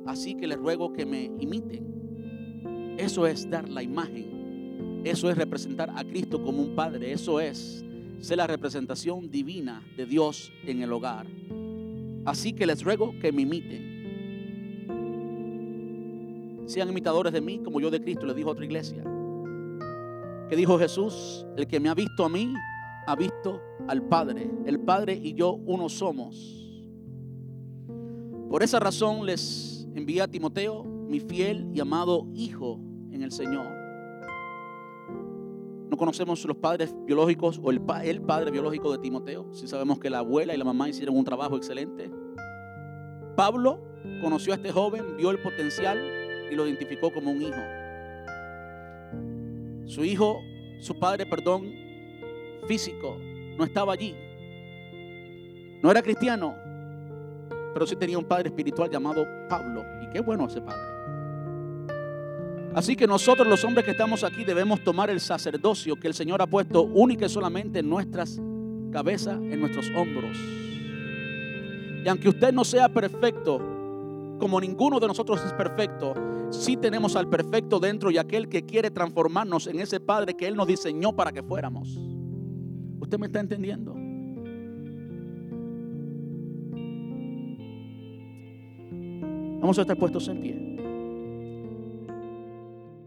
[0.05, 2.95] Así que les ruego que me imiten.
[2.97, 5.01] Eso es dar la imagen.
[5.03, 7.11] Eso es representar a Cristo como un Padre.
[7.11, 7.83] Eso es
[8.19, 11.27] ser la representación divina de Dios en el hogar.
[12.25, 13.93] Así que les ruego que me imiten.
[16.65, 19.03] Sean imitadores de mí como yo de Cristo, le dijo a otra iglesia.
[20.49, 22.53] Que dijo Jesús, el que me ha visto a mí,
[23.05, 24.49] ha visto al Padre.
[24.65, 26.61] El Padre y yo uno somos.
[28.49, 32.79] Por esa razón les envié a Timoteo, mi fiel y amado hijo
[33.11, 33.67] en el Señor.
[35.89, 39.53] No conocemos los padres biológicos o el, el padre biológico de Timoteo.
[39.53, 42.09] Si sabemos que la abuela y la mamá hicieron un trabajo excelente.
[43.35, 43.79] Pablo
[44.21, 45.99] conoció a este joven, vio el potencial
[46.51, 47.61] y lo identificó como un hijo.
[49.85, 50.39] Su hijo,
[50.79, 51.71] su padre, perdón,
[52.67, 53.17] físico,
[53.57, 54.15] no estaba allí.
[55.81, 56.55] No era cristiano,
[57.73, 59.83] pero sí tenía un padre espiritual llamado Pablo.
[60.03, 60.81] Y qué bueno ese padre.
[62.75, 66.41] Así que nosotros los hombres que estamos aquí debemos tomar el sacerdocio que el Señor
[66.41, 68.41] ha puesto única y solamente en nuestras
[68.91, 70.37] cabezas, en nuestros hombros.
[72.03, 73.59] Y aunque usted no sea perfecto,
[74.39, 76.13] como ninguno de nosotros es perfecto,
[76.49, 80.55] sí tenemos al perfecto dentro y aquel que quiere transformarnos en ese Padre que Él
[80.55, 81.97] nos diseñó para que fuéramos.
[82.99, 84.02] ¿Usted me está entendiendo?
[89.63, 90.72] Vamos a estar puestos en pie.